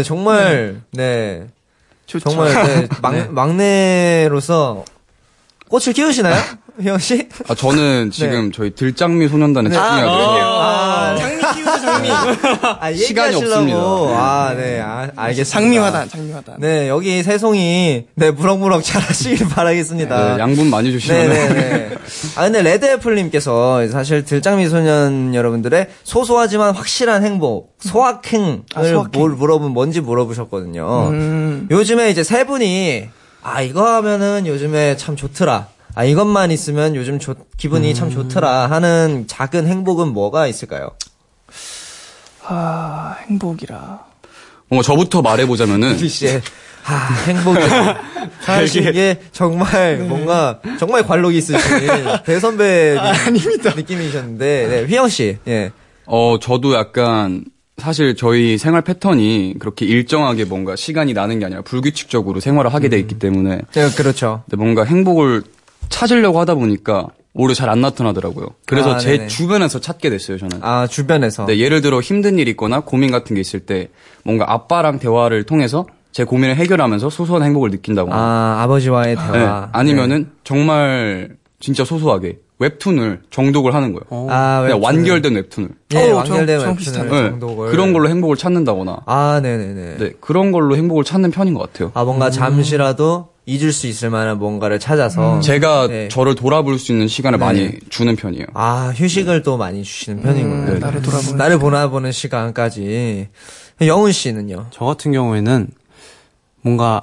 정말, 0.03 0.81
네. 0.93 1.45
좋죠. 2.07 2.27
정말, 2.27 2.51
네, 2.65 2.87
막, 3.03 3.31
막내로서 3.33 4.83
꽃을 5.69 5.93
키우시나요? 5.93 6.35
휘영 6.81 6.97
씨? 6.97 7.27
아, 7.47 7.53
저는 7.55 8.09
지금 8.11 8.51
저희 8.53 8.73
들장미 8.73 9.27
소년단에 9.27 9.69
집중해야 9.69 10.01
돼요. 10.01 10.09
아, 10.15 11.15
장미 11.19 11.35
키우자, 11.53 11.79
장미. 11.79 12.09
아, 12.09 12.93
시간이 12.93 13.33
얘기하시려고. 13.35 13.45
없습니다. 13.45 13.77
아, 13.77 14.53
네, 14.55 14.79
아, 14.79 15.09
알겠습니다. 15.15 15.49
장미화단, 15.59 16.09
장미화단. 16.09 16.55
네, 16.59 16.87
여기 16.87 17.21
새송이, 17.21 18.05
네, 18.15 18.31
무럭무럭 18.31 18.81
자라시길 18.83 19.49
바라겠습니다. 19.53 20.35
네, 20.35 20.39
양분 20.39 20.69
많이 20.69 20.91
주시면 20.91 21.29
네네네. 21.29 21.89
아, 22.37 22.43
근데 22.43 22.61
레드애플님께서 22.61 23.87
사실 23.89 24.23
들장미 24.23 24.69
소년 24.69 25.35
여러분들의 25.35 25.87
소소하지만 26.03 26.73
확실한 26.73 27.25
행복, 27.25 27.75
소확행을 27.79 28.61
아, 28.75 28.83
소확행. 28.83 29.19
뭘 29.19 29.31
물어보면 29.31 29.73
뭔지 29.73 29.99
물어보셨거든요. 29.99 31.09
음. 31.09 31.67
요즘에 31.69 32.09
이제 32.09 32.23
세 32.23 32.45
분이, 32.45 33.09
아, 33.41 33.61
이거 33.61 33.85
하면은 33.95 34.45
요즘에 34.47 34.97
참 34.97 35.15
좋더라. 35.15 35.67
아, 35.95 36.03
이것만 36.03 36.51
있으면 36.51 36.95
요즘 36.95 37.19
좋- 37.19 37.49
기분이 37.57 37.93
참 37.93 38.09
좋더라 38.09 38.67
하는 38.69 39.25
작은 39.27 39.67
행복은 39.67 40.09
뭐가 40.13 40.47
있을까요? 40.47 40.91
아, 42.45 43.15
행복이라. 43.27 44.05
뭔가 44.69 44.83
저부터 44.85 45.21
말해보자면은 45.21 45.97
아, 46.85 47.07
행복이 47.27 47.59
사실 48.41 48.87
이게 48.87 49.19
정말 49.31 49.97
뭔가 49.97 50.59
정말 50.79 51.03
관록이 51.03 51.37
있으신 51.37 51.59
대선배 52.25 52.97
아닙니다. 52.97 53.73
느낌이셨는데 53.75 54.67
네, 54.67 54.83
휘영 54.85 55.09
씨. 55.09 55.37
예. 55.47 55.71
어 56.05 56.37
저도 56.41 56.73
약간 56.73 57.45
사실 57.79 58.15
저희 58.15 58.57
생활 58.57 58.81
패턴이 58.81 59.55
그렇게 59.59 59.85
일정하게 59.85 60.45
뭔가 60.45 60.75
시간이 60.75 61.13
나는 61.13 61.39
게 61.39 61.45
아니라 61.45 61.61
불규칙적으로 61.61 62.39
생활을 62.39 62.73
하게 62.73 62.89
돼 62.89 62.99
있기 62.99 63.17
때문에 63.19 63.61
네, 63.73 63.89
그렇죠. 63.95 64.43
근데 64.49 64.57
뭔가 64.61 64.83
행복을 64.83 65.43
찾으려고 65.89 66.39
하다 66.39 66.55
보니까 66.55 67.07
오히려 67.33 67.53
잘 67.53 67.69
안 67.69 67.81
나타나더라고요. 67.81 68.47
그래서 68.65 68.95
아, 68.95 68.97
제 68.97 69.11
네네. 69.11 69.27
주변에서 69.27 69.79
찾게 69.79 70.09
됐어요, 70.09 70.37
저는. 70.37 70.59
아, 70.61 70.87
주변에서 70.87 71.45
네, 71.45 71.57
예를 71.59 71.81
들어 71.81 72.01
힘든 72.01 72.37
일 72.39 72.47
있거나 72.49 72.81
고민 72.81 73.11
같은 73.11 73.35
게 73.35 73.41
있을 73.41 73.61
때 73.61 73.89
뭔가 74.23 74.51
아빠랑 74.51 74.99
대화를 74.99 75.43
통해서 75.43 75.85
제 76.11 76.23
고민을 76.23 76.55
해결하면서 76.55 77.09
소소한 77.11 77.43
행복을 77.43 77.69
느낀다거나 77.69 78.15
아, 78.15 78.61
아버지와의 78.63 79.15
네, 79.15 79.31
대화. 79.31 79.69
아니면은 79.71 80.31
정말 80.43 81.37
진짜 81.59 81.85
소소하게 81.85 82.39
웹툰을 82.59 83.21
정독을 83.31 83.73
하는 83.73 83.93
거예요. 83.93 84.25
네. 84.27 84.33
아, 84.33 84.61
그냥. 84.61 84.83
완결된 84.83 85.33
웹툰을. 85.35 85.69
예, 85.93 86.11
어, 86.11 86.15
완결된 86.17 86.59
저- 86.59 86.67
웹툰을. 86.71 87.09
네, 87.09 87.29
정독을 87.31 87.71
그런 87.71 87.93
걸로 87.93 88.09
행복을 88.09 88.35
찾는다거나. 88.35 88.99
아, 89.05 89.39
네, 89.41 89.57
네, 89.57 89.73
네. 89.73 89.95
네, 89.97 90.11
그런 90.19 90.51
걸로 90.51 90.75
행복을 90.75 91.03
찾는 91.05 91.31
편인 91.31 91.53
것 91.53 91.61
같아요. 91.71 91.91
아, 91.95 92.03
뭔가 92.03 92.29
잠시라도 92.29 93.29
잊을 93.45 93.71
수 93.71 93.87
있을 93.87 94.09
만한 94.11 94.37
뭔가를 94.37 94.77
찾아서 94.77 95.39
제가 95.39 95.87
네. 95.87 96.07
저를 96.09 96.35
돌아볼 96.35 96.77
수 96.77 96.91
있는 96.91 97.07
시간을 97.07 97.39
네. 97.39 97.45
많이 97.45 97.71
주는 97.89 98.15
편이에요. 98.15 98.45
아, 98.53 98.91
휴식을 98.95 99.41
또 99.41 99.57
많이 99.57 99.81
주시는 99.83 100.21
편이군요. 100.21 100.53
음, 100.73 100.79
나를 100.79 101.01
돌아보는 101.01 101.37
나를 101.37 101.57
보나보는 101.59 102.11
시간까지. 102.11 103.29
영훈 103.81 104.11
씨는요? 104.11 104.67
저 104.71 104.83
같은 104.85 105.13
경우에는 105.13 105.67
뭔가 106.61 107.01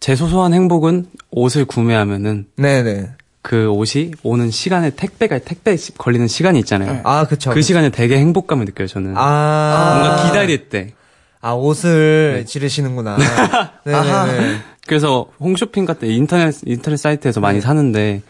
제 0.00 0.14
소소한 0.14 0.54
행복은 0.54 1.06
옷을 1.32 1.64
구매하면은 1.64 2.46
네네. 2.56 3.10
그 3.42 3.68
옷이 3.70 4.12
오는 4.22 4.50
시간에 4.50 4.90
택배가 4.90 5.38
택배 5.38 5.76
시- 5.76 5.92
걸리는 5.96 6.26
시간이 6.28 6.58
있잖아요. 6.60 7.00
아, 7.04 7.26
그쵸. 7.26 7.50
그 7.50 7.62
시간에 7.62 7.90
되게 7.90 8.18
행복감을 8.18 8.64
느껴요. 8.66 8.88
저는 8.88 9.14
아. 9.16 10.00
뭔가 10.02 10.26
기다릴 10.26 10.68
때. 10.68 10.92
아, 11.40 11.52
옷을 11.52 12.44
지르시는구나. 12.46 13.16
네네네. 13.84 14.56
그래서 14.86 15.26
홈쇼핑 15.40 15.84
같은 15.84 16.08
인터넷 16.08 16.54
인터넷 16.66 16.96
사이트에서 16.96 17.40
많이 17.40 17.60
사는데 17.60 18.22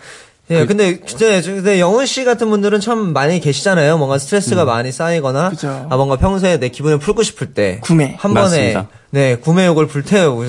예, 0.51 0.65
근데, 0.65 1.01
진짜, 1.05 1.41
저- 1.43 1.53
근데 1.53 1.79
영훈 1.79 2.07
씨 2.07 2.25
같은 2.25 2.49
분들은 2.49 2.81
참 2.81 3.13
많이 3.13 3.39
계시잖아요. 3.39 3.99
뭔가 3.99 4.17
스트레스가 4.17 4.65
많이 4.65 4.91
쌓이거나, 4.91 5.51
그죠. 5.51 5.87
아, 5.91 5.97
뭔가 5.99 6.17
평소에 6.17 6.59
내 6.59 6.71
기분을 6.71 6.99
풀고 6.99 7.23
싶을 7.23 7.53
때, 7.53 7.81
구매. 7.83 8.15
한 8.19 8.33
번에, 8.33 8.43
맞습니다. 8.73 8.89
네, 9.11 9.37
구매욕을 9.37 9.87
불태우는 9.87 10.49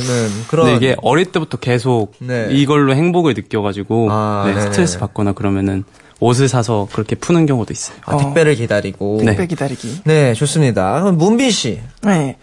그런. 0.49 0.65
근데 0.65 0.75
이게 0.77 0.95
어릴 1.01 1.25
때부터 1.31 1.57
계속 1.57 2.13
네. 2.19 2.47
이걸로 2.51 2.93
행복을 2.93 3.33
느껴가지고 3.33 4.07
아, 4.11 4.43
네, 4.45 4.53
네네. 4.53 4.65
스트레스 4.67 4.99
받거나 4.99 5.31
그러면은 5.33 5.83
옷을 6.19 6.49
사서 6.49 6.87
그렇게 6.91 7.15
푸는 7.15 7.45
경우도 7.45 7.71
있어요. 7.71 7.97
아, 8.05 8.17
택배를 8.17 8.55
기다리고. 8.55 9.19
네. 9.19 9.27
택배 9.27 9.45
기다리기. 9.47 10.01
네, 10.03 10.33
좋습니다. 10.33 11.01
그럼 11.01 11.17
문빈 11.17 11.51
씨. 11.51 11.79
네. 12.03 12.37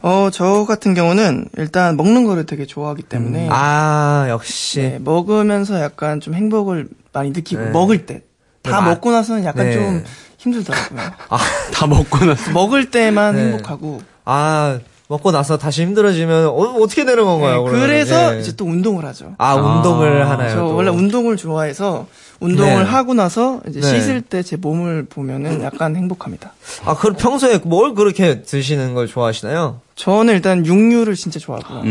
어, 0.00 0.30
저 0.32 0.64
같은 0.66 0.94
경우는 0.94 1.48
일단 1.58 1.96
먹는 1.96 2.24
거를 2.24 2.46
되게 2.46 2.64
좋아하기 2.64 3.02
때문에 3.02 3.48
아, 3.50 4.26
역시. 4.30 4.80
네, 4.80 4.98
먹으면서 5.00 5.80
약간 5.82 6.20
좀 6.20 6.32
행복을 6.34 6.88
많이 7.12 7.30
느끼고 7.30 7.62
네. 7.64 7.70
먹을 7.70 8.06
때. 8.06 8.22
다 8.62 8.70
네, 8.70 8.82
마- 8.82 8.88
먹고 8.90 9.10
나서는 9.10 9.44
약간 9.44 9.66
네. 9.66 9.72
좀 9.74 10.04
힘들더라고요. 10.38 11.00
다 11.74 11.86
먹고 11.86 12.24
나서. 12.24 12.50
먹을 12.52 12.90
때만 12.90 13.36
네. 13.36 13.42
행복하고. 13.42 14.00
아, 14.24 14.78
먹고 15.08 15.32
나서 15.32 15.56
다시 15.56 15.82
힘들어지면 15.82 16.46
어, 16.48 16.52
어떻게 16.82 17.06
되는 17.06 17.24
건가요? 17.24 17.64
네? 17.64 17.70
그래서 17.70 18.36
예. 18.36 18.40
이제 18.40 18.54
또 18.56 18.66
운동을 18.66 19.06
하죠. 19.06 19.34
아, 19.38 19.54
운동을 19.54 20.28
하나요? 20.28 20.50
저 20.50 20.56
또? 20.58 20.74
원래 20.76 20.90
운동을 20.90 21.38
좋아해서 21.38 22.06
운동을 22.40 22.84
네. 22.84 22.90
하고 22.90 23.14
나서 23.14 23.60
이제 23.68 23.80
네. 23.80 23.86
씻을 24.00 24.20
때 24.20 24.42
제 24.42 24.56
몸을 24.56 25.06
보면은 25.08 25.62
약간 25.62 25.96
행복합니다. 25.96 26.52
아, 26.84 26.94
그럼 26.94 27.16
평소에 27.16 27.58
뭘 27.64 27.94
그렇게 27.94 28.42
드시는 28.42 28.92
걸 28.94 29.06
좋아하시나요? 29.06 29.80
저는 29.96 30.34
일단 30.34 30.64
육류를 30.64 31.14
진짜 31.16 31.40
좋아하고요. 31.40 31.80
음, 31.80 31.86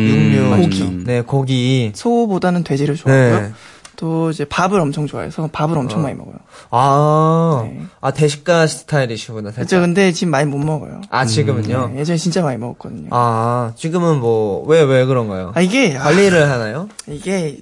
육류. 0.56 0.62
고기. 0.62 1.04
네, 1.04 1.22
고기. 1.22 1.92
소보다는 1.96 2.64
돼지를 2.64 2.96
좋아하고요. 2.96 3.52
네. 3.98 4.00
또 4.00 4.30
이제 4.30 4.46
밥을 4.46 4.80
엄청 4.80 5.08
좋아해서 5.08 5.50
밥을 5.52 5.78
엄청 5.78 6.04
많이 6.04 6.16
먹어요. 6.16 6.36
아, 6.70 7.62
네. 7.64 7.82
아, 8.00 8.12
대식가 8.12 8.68
스타일이시구나, 8.68 9.52
그렇죠. 9.52 9.82
근데 9.82 10.12
지금 10.12 10.32
많이 10.32 10.50
못 10.50 10.60
먹어요. 10.60 11.02
아, 11.10 11.26
지금은요? 11.26 11.92
네, 11.94 12.00
예전에 12.02 12.18
진짜 12.18 12.42
많이 12.44 12.58
먹었거든요. 12.58 13.08
아, 13.12 13.18
아, 13.18 13.74
지금은 13.76 14.20
뭐, 14.20 14.64
왜, 14.68 14.82
왜 14.84 15.06
그런가요? 15.06 15.52
이게 15.62 15.98
아, 15.98 16.04
관리를 16.04 16.50
하나요? 16.50 16.88
이게 17.08 17.58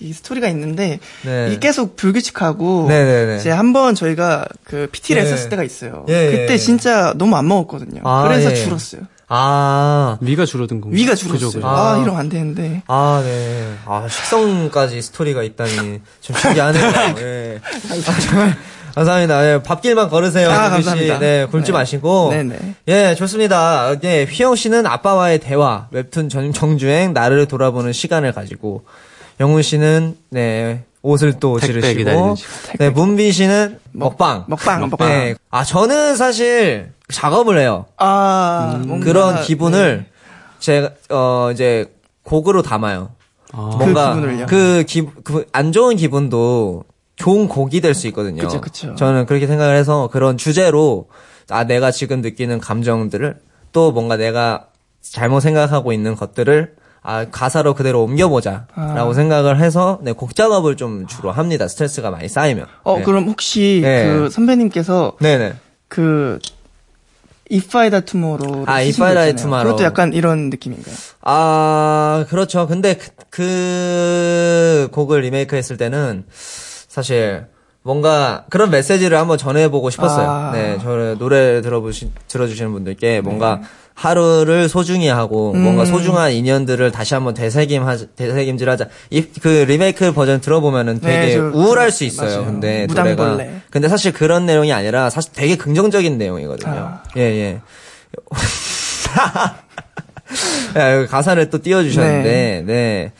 이 0.00 0.12
스토리가 0.12 0.48
있는데 0.48 0.98
네. 1.24 1.48
이게 1.50 1.58
계속 1.68 1.96
불규칙하고 1.96 2.86
네네네. 2.88 3.36
이제 3.36 3.50
한 3.50 3.72
번 3.72 3.94
저희가 3.94 4.46
그 4.64 4.88
PT를 4.90 5.22
네. 5.22 5.28
했었을 5.28 5.50
때가 5.50 5.62
있어요. 5.62 6.06
예, 6.08 6.30
그때 6.30 6.54
예. 6.54 6.56
진짜 6.58 7.12
너무 7.18 7.36
안 7.36 7.46
먹었거든요. 7.48 8.00
아, 8.04 8.22
그래서 8.26 8.50
예. 8.50 8.54
줄었어요. 8.54 9.02
아, 9.28 10.18
위가 10.20 10.44
줄어든 10.46 10.80
건가? 10.80 10.94
위가. 10.94 11.14
그죠. 11.14 11.50
아, 11.62 11.94
아. 11.94 11.98
이러면 11.98 12.20
안 12.20 12.28
되는데. 12.28 12.82
아, 12.86 13.20
네. 13.24 13.74
아, 13.84 14.06
식성까지 14.08 15.02
스토리가 15.02 15.42
있다니. 15.42 16.00
좀 16.20 16.36
신기하네요. 16.36 16.84
예. 17.18 17.60
아, 17.62 18.20
정말. 18.20 18.56
감사합니다. 18.94 19.52
예, 19.52 19.62
밥길만 19.62 20.08
걸으세요. 20.08 20.48
아, 20.48 20.64
씨. 20.64 20.70
감사합니다. 20.70 21.18
네, 21.18 21.46
굶지 21.50 21.70
네. 21.70 21.72
마시고. 21.72 22.30
네네. 22.30 22.58
예, 22.88 23.14
좋습니다. 23.14 23.94
예, 24.04 24.24
휘영 24.24 24.56
씨는 24.56 24.86
아빠와의 24.86 25.40
대화, 25.40 25.88
웹툰 25.90 26.30
전, 26.30 26.52
정 26.54 26.78
주행, 26.78 27.12
나를 27.12 27.46
돌아보는 27.46 27.92
시간을 27.92 28.32
가지고, 28.32 28.84
영훈 29.38 29.60
씨는, 29.60 30.16
네, 30.30 30.84
옷을 31.06 31.34
또 31.38 31.58
지르시고. 31.60 32.34
네, 32.78 32.90
문빈 32.90 33.30
씨는 33.32 33.78
먹방. 33.92 34.44
먹방, 34.48 34.88
먹방. 34.90 35.08
네. 35.08 35.34
아, 35.50 35.62
저는 35.64 36.16
사실 36.16 36.90
작업을 37.12 37.58
해요. 37.58 37.86
아, 37.96 38.80
뭔가- 38.84 39.04
그런 39.04 39.42
기분을 39.42 39.98
네. 39.98 40.06
제가, 40.58 40.90
어, 41.10 41.50
이제 41.52 41.92
곡으로 42.24 42.62
담아요. 42.62 43.10
아, 43.52 43.74
뭔가 43.78 44.14
그 44.14 44.20
기분을요? 44.20 44.46
그 44.46 44.84
기, 44.86 45.06
그안 45.22 45.70
좋은 45.72 45.96
기분도 45.96 46.84
좋은 47.14 47.46
곡이 47.48 47.80
될 47.80 47.94
수 47.94 48.08
있거든요. 48.08 48.42
그쵸, 48.42 48.60
그쵸. 48.60 48.94
저는 48.96 49.26
그렇게 49.26 49.46
생각을 49.46 49.76
해서 49.76 50.08
그런 50.12 50.36
주제로 50.36 51.08
아 51.48 51.62
내가 51.64 51.92
지금 51.92 52.20
느끼는 52.20 52.58
감정들을 52.58 53.36
또 53.72 53.92
뭔가 53.92 54.16
내가 54.16 54.66
잘못 55.00 55.40
생각하고 55.40 55.92
있는 55.92 56.16
것들을 56.16 56.74
아 57.06 57.24
가사로 57.30 57.74
그대로 57.74 58.02
옮겨보자라고 58.02 59.10
아. 59.10 59.14
생각을 59.14 59.60
해서 59.60 60.00
네, 60.02 60.10
곡 60.10 60.34
작업을 60.34 60.76
좀 60.76 61.06
주로 61.06 61.30
합니다. 61.30 61.68
스트레스가 61.68 62.10
많이 62.10 62.28
쌓이면. 62.28 62.66
어, 62.82 62.98
네. 62.98 63.04
그럼 63.04 63.28
혹시 63.28 63.78
네. 63.80 64.06
그 64.06 64.28
선배님께서 64.28 65.12
네네. 65.20 65.54
그 65.86 66.40
If 67.52 67.78
I 67.78 67.90
Die 67.90 68.04
Tomorrow 68.04 68.64
아, 68.66 68.80
If 68.80 69.00
I 69.00 69.14
Die 69.14 69.36
Tomorrow. 69.36 69.70
그것도 69.76 69.84
약간 69.84 70.12
이런 70.14 70.50
느낌인가요? 70.50 70.96
아, 71.22 72.26
그렇죠. 72.28 72.66
근데 72.66 72.94
그, 72.96 73.10
그 73.30 74.88
곡을 74.90 75.20
리메이크 75.20 75.54
했을 75.54 75.76
때는 75.76 76.24
사실 76.28 77.46
뭔가 77.82 78.46
그런 78.50 78.70
메시지를 78.70 79.16
한번 79.16 79.38
전해보고 79.38 79.90
싶었어요. 79.90 80.28
아. 80.28 80.50
네, 80.52 80.76
저를 80.82 81.18
노래 81.18 81.62
들어보시, 81.62 82.10
들어주시는 82.26 82.72
분들께 82.72 83.20
뭔가 83.20 83.60
하루를 83.96 84.68
소중히 84.68 85.08
하고 85.08 85.54
뭔가 85.54 85.82
음. 85.82 85.86
소중한 85.86 86.30
인연들을 86.30 86.92
다시 86.92 87.14
한번 87.14 87.32
되새김 87.32 87.82
하 87.82 87.96
되새김질 87.96 88.68
하자. 88.68 88.88
이, 89.08 89.22
그 89.40 89.64
리메이크 89.66 90.12
버전 90.12 90.42
들어보면은 90.42 91.00
네, 91.00 91.20
되게 91.20 91.34
저 91.34 91.44
우울할 91.44 91.90
수 91.90 92.04
있어요. 92.04 92.28
맞아요. 92.28 92.44
근데 92.44 92.86
무당벌레. 92.86 93.30
노래가. 93.32 93.52
근데 93.70 93.88
사실 93.88 94.12
그런 94.12 94.44
내용이 94.44 94.70
아니라 94.70 95.08
사실 95.08 95.32
되게 95.32 95.56
긍정적인 95.56 96.18
내용이거든요. 96.18 96.72
아. 96.72 97.02
예, 97.16 97.22
예. 97.22 97.60
가사를 101.08 101.48
또 101.48 101.62
띄워주셨는데, 101.62 102.64
네. 102.66 103.12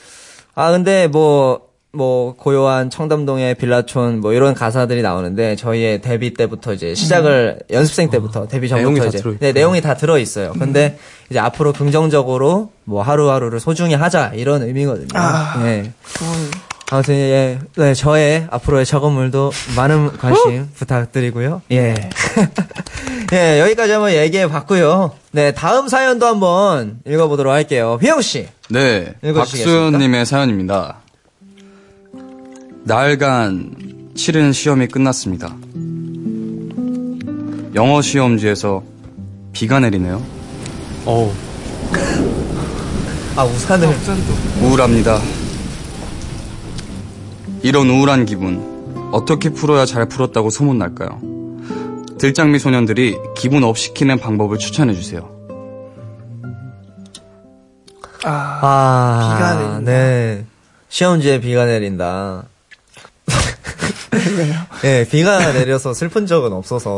아, 0.54 0.72
근데 0.72 1.06
뭐, 1.06 1.65
뭐, 1.96 2.34
고요한 2.36 2.90
청담동의 2.90 3.54
빌라촌, 3.54 4.20
뭐, 4.20 4.32
이런 4.32 4.54
가사들이 4.54 5.02
나오는데, 5.02 5.56
저희의 5.56 6.02
데뷔 6.02 6.34
때부터 6.34 6.74
이제 6.74 6.94
시작을, 6.94 7.60
연습생 7.70 8.10
때부터, 8.10 8.46
데뷔 8.46 8.68
내용이 8.68 9.00
전부터 9.00 9.18
다 9.18 9.30
이제. 9.30 9.38
네, 9.40 9.52
내용이 9.52 9.80
다 9.80 9.94
들어 9.94 10.18
있어요. 10.18 10.52
근데, 10.52 10.98
이제 11.30 11.38
앞으로 11.38 11.72
긍정적으로, 11.72 12.70
뭐, 12.84 13.02
하루하루를 13.02 13.60
소중히 13.60 13.94
하자, 13.94 14.32
이런 14.34 14.62
의미거든요. 14.62 15.08
아. 15.14 15.60
네. 15.62 15.92
아무튼, 16.90 17.14
예, 17.14 17.58
네, 17.76 17.94
저의 17.94 18.46
앞으로의 18.50 18.86
작업물도 18.86 19.50
많은 19.74 20.18
관심 20.18 20.68
부탁드리고요. 20.74 21.62
예. 21.72 21.94
예, 23.32 23.60
여기까지 23.60 23.92
한번 23.92 24.12
얘기해 24.12 24.48
봤고요. 24.48 25.12
네, 25.32 25.52
다음 25.52 25.88
사연도 25.88 26.26
한번 26.26 26.98
읽어보도록 27.06 27.52
할게요. 27.52 27.98
휘영 28.00 28.20
씨. 28.22 28.46
네, 28.68 29.14
읽어주시겠습니까? 29.24 29.82
박수현님의 29.82 30.26
사연입니다. 30.26 30.98
나흘간 32.86 34.12
치른 34.14 34.52
시험이 34.52 34.86
끝났습니다. 34.86 35.56
영어 37.74 38.00
시험지에서 38.00 38.84
비가 39.52 39.80
내리네요. 39.80 40.22
어우, 41.04 41.32
아, 43.34 43.44
우산을. 43.44 43.88
우울합니다. 44.62 45.20
이런 47.64 47.90
우울한 47.90 48.24
기분 48.24 49.10
어떻게 49.12 49.48
풀어야 49.50 49.84
잘 49.84 50.06
풀었다고 50.08 50.50
소문날까요? 50.50 51.20
들장미 52.18 52.60
소년들이 52.60 53.16
기분 53.36 53.64
up 53.64 53.76
시키는 53.76 54.20
방법을 54.20 54.58
추천해 54.58 54.94
주세요. 54.94 55.28
아, 58.24 58.60
아, 58.62 59.34
비가 59.34 59.54
내린다. 59.54 59.90
네. 59.90 60.44
시험지에 60.88 61.40
비가 61.40 61.66
내린다. 61.66 62.44
예, 64.84 65.06
비가 65.10 65.52
내려서 65.52 65.94
슬픈 65.94 66.26
적은 66.26 66.52
없어서. 66.52 66.96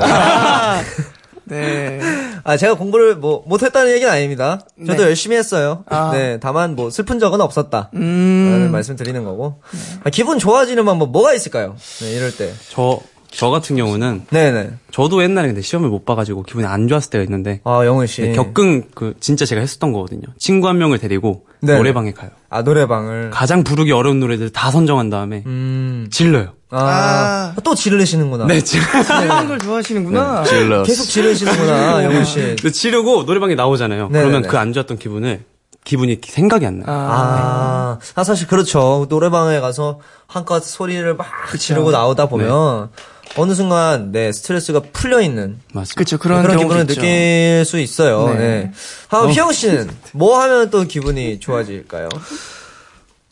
네. 1.45 1.99
아, 2.45 2.57
제가 2.57 2.75
공부를 2.75 3.17
뭐, 3.17 3.43
못했다는 3.47 3.93
얘기는 3.93 4.11
아닙니다. 4.13 4.61
저도 4.87 5.03
네. 5.03 5.09
열심히 5.09 5.37
했어요. 5.37 5.85
아. 5.89 6.11
네, 6.13 6.39
다만 6.41 6.77
뭐, 6.77 6.91
슬픈 6.91 7.19
적은 7.19 7.41
없었다. 7.41 7.91
음. 7.95 8.51
라는 8.53 8.71
말씀 8.71 8.97
드리는 8.97 9.25
거고. 9.25 9.61
아, 10.05 10.11
기분 10.11 10.39
좋아지는 10.39 10.85
방법 10.85 11.11
뭐가 11.11 11.33
있을까요? 11.35 11.77
네, 12.01 12.13
이럴 12.13 12.37
때. 12.37 12.53
저, 12.69 13.01
저 13.31 13.51
같은 13.51 13.77
경우는, 13.77 14.27
네네. 14.31 14.71
저도 14.91 15.23
옛날에 15.23 15.49
근데 15.49 15.61
시험을 15.63 15.89
못 15.89 16.05
봐가지고 16.05 16.43
기분이 16.43 16.67
안 16.67 16.89
좋았을 16.89 17.11
때가 17.11 17.25
있는데, 17.25 17.61
아, 17.65 17.85
영훈 17.85 18.07
씨. 18.07 18.23
네, 18.23 18.33
겪은 18.33 18.91
그, 18.95 19.15
진짜 19.21 19.45
제가 19.45 19.61
했었던 19.61 19.93
거거든요. 19.93 20.23
친구 20.39 20.69
한 20.69 20.79
명을 20.79 20.99
데리고, 20.99 21.47
네. 21.61 21.77
노래방에 21.77 22.13
가요. 22.13 22.31
아, 22.51 22.63
노래방을. 22.63 23.31
가장 23.31 23.65
부르기 23.65 23.93
어려운 23.93 24.21
노래들 24.21 24.51
다 24.51 24.71
선정한 24.71 25.11
다음에, 25.11 25.45
음. 25.47 26.09
질러요. 26.11 26.53
아, 26.71 27.55
또 27.65 27.75
지르시는구나. 27.75 28.47
네, 28.47 28.61
질 28.61 28.81
하는 28.83 29.49
걸 29.49 29.59
좋아하시는구나. 29.59 30.45
질러스. 30.45 30.87
계속 30.91 31.05
지르시는구나, 31.05 32.05
영훈 32.05 32.25
씨. 32.25 32.35
근데 32.41 32.71
지르고 32.71 33.23
노래방에 33.23 33.55
나오잖아요. 33.55 34.09
네네네. 34.09 34.29
그러면 34.31 34.51
그 34.51 34.57
안 34.59 34.73
좋았던 34.73 34.99
기분을, 34.99 35.45
기분이 35.85 36.19
생각이 36.23 36.67
안 36.67 36.81
나요. 36.81 36.87
아, 36.89 37.99
아, 38.15 38.23
사실 38.25 38.47
그렇죠. 38.47 39.07
노래방에 39.09 39.61
가서 39.61 40.01
한껏 40.27 40.63
소리를 40.63 41.15
막 41.17 41.27
지르고 41.59 41.91
나오다 41.91 42.27
보면 42.27 42.91
어느 43.37 43.55
순간 43.55 44.11
내 44.13 44.31
스트레스가 44.33 44.81
풀려 44.93 45.21
있는 45.23 45.59
맞습니다. 45.73 45.99
그쵸, 45.99 46.19
그런, 46.19 46.43
그런 46.43 46.59
기분을 46.59 46.83
있죠. 46.83 46.95
느낄 46.95 47.65
수 47.65 47.79
있어요. 47.79 48.29
네. 48.35 48.39
네. 48.39 48.73
아, 49.11 49.21
휘영 49.21 49.53
씨는 49.53 49.89
뭐 50.13 50.39
하면 50.43 50.69
또 50.71 50.85
기분이 50.85 51.41
좋아질까요? 51.41 52.09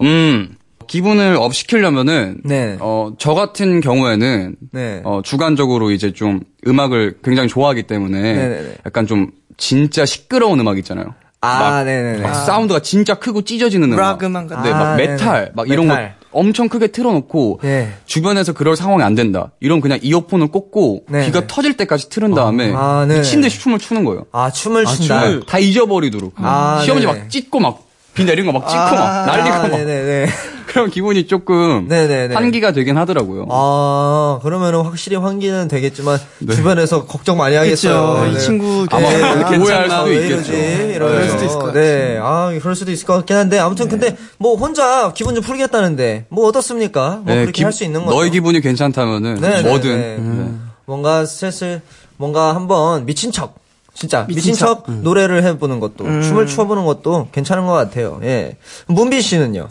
음, 0.02 0.55
기분을 0.86 1.36
up 1.36 1.54
시키려면은, 1.54 2.38
네. 2.44 2.76
어, 2.80 3.12
저 3.18 3.34
같은 3.34 3.80
경우에는, 3.80 4.56
네. 4.72 5.00
어, 5.04 5.20
주관적으로 5.24 5.90
이제 5.90 6.12
좀 6.12 6.40
음악을 6.66 7.18
굉장히 7.24 7.48
좋아하기 7.48 7.84
때문에, 7.84 8.20
네네네. 8.20 8.74
약간 8.86 9.06
좀 9.06 9.30
진짜 9.56 10.04
시끄러운 10.04 10.60
음악 10.60 10.78
있잖아요. 10.78 11.14
아, 11.40 11.58
막, 11.60 11.84
네네네. 11.84 12.22
막 12.22 12.32
사운드가 12.34 12.80
진짜 12.80 13.14
크고 13.14 13.42
찢어지는 13.42 13.92
음악. 13.92 14.00
락 14.00 14.22
음악 14.24 14.48
같은 14.48 14.62
네, 14.64 14.70
아, 14.72 14.78
막 14.78 14.96
네네. 14.96 15.12
메탈, 15.12 15.52
막 15.54 15.68
이런 15.68 15.86
메탈. 15.86 16.08
거 16.20 16.26
엄청 16.38 16.68
크게 16.68 16.88
틀어놓고 16.88 17.60
예. 17.64 17.88
주변에서 18.04 18.52
그럴 18.52 18.76
상황이 18.76 19.02
안 19.02 19.14
된다. 19.14 19.52
이런 19.60 19.80
그냥 19.80 19.98
이어폰을 20.02 20.48
꽂고 20.48 21.04
네, 21.08 21.24
귀가 21.26 21.40
네. 21.40 21.46
터질 21.48 21.76
때까지 21.76 22.10
틀은 22.10 22.34
다음에 22.34 22.72
아, 22.74 23.06
네. 23.08 23.16
미친 23.18 23.40
듯이 23.40 23.58
춤을 23.60 23.78
추는 23.78 24.04
거예요. 24.04 24.26
아, 24.32 24.50
춤을 24.50 24.84
춘다. 24.84 25.02
춤을 25.02 25.42
다 25.46 25.58
잊어버리도록. 25.58 26.34
아, 26.36 26.80
시험지 26.84 27.06
네네. 27.06 27.20
막 27.20 27.30
찢고 27.30 27.60
막 27.60 27.86
비 28.16 28.24
내린 28.24 28.46
거 28.46 28.52
막 28.52 28.66
찍고 28.66 28.80
막 28.96 29.26
난리가 29.26 29.56
아, 29.56 29.68
막 29.68 29.68
네네네. 29.76 30.26
그런 30.76 30.90
기분이 30.90 31.26
조금 31.26 31.86
네네네. 31.88 32.34
환기가 32.34 32.72
되긴 32.72 32.98
하더라고요. 32.98 33.46
아, 33.50 34.38
그러면은 34.42 34.82
확실히 34.82 35.16
환기는 35.16 35.68
되겠지만 35.68 36.18
주변에서 36.54 37.06
걱정 37.06 37.38
많이 37.38 37.56
하겠어요. 37.56 38.20
그쵸. 38.26 38.36
이 38.36 38.38
친구 38.38 38.86
아마 38.90 39.08
네. 39.08 39.18
그렇게 39.34 39.56
오해할 39.56 39.90
아, 39.90 39.98
수도 40.00 40.10
왜 40.10 40.22
있겠죠. 40.28 40.52
이러면서. 40.52 40.98
그럴 40.98 41.28
수도 41.30 41.44
있을 41.46 41.58
것 41.58 41.72
네, 41.72 42.18
아, 42.20 42.52
그럴 42.60 42.76
수도 42.76 42.90
있을 42.92 43.06
것 43.06 43.14
같긴 43.14 43.36
한데 43.36 43.58
아무튼 43.58 43.88
근데 43.88 44.18
뭐 44.36 44.54
혼자 44.56 45.12
기분 45.14 45.34
좀 45.34 45.42
풀겠다는데 45.42 46.26
뭐 46.28 46.46
어떻습니까? 46.46 47.22
뭐 47.24 47.34
네, 47.34 47.36
그렇게 47.40 47.52
기- 47.52 47.64
할수 47.64 47.82
있는 47.84 48.04
거죠. 48.04 48.14
너의 48.14 48.30
기분이 48.30 48.60
괜찮다면은 48.60 49.36
네, 49.40 49.62
네, 49.62 49.68
뭐든 49.68 49.90
네. 49.98 50.16
네. 50.18 50.50
뭔가 50.84 51.24
스트레스, 51.24 51.80
뭔가 52.18 52.54
한번 52.54 53.06
미친 53.06 53.32
척. 53.32 53.54
진짜 53.94 54.26
미친, 54.28 54.52
미친 54.52 54.54
척 54.54 54.84
노래를 54.90 55.42
해보는 55.42 55.80
것도 55.80 56.04
춤을 56.20 56.46
춰보는 56.48 56.84
것도 56.84 57.28
괜찮은 57.32 57.64
것 57.64 57.72
같아요. 57.72 58.20
예. 58.24 58.58
문비 58.88 59.22
씨는요? 59.22 59.68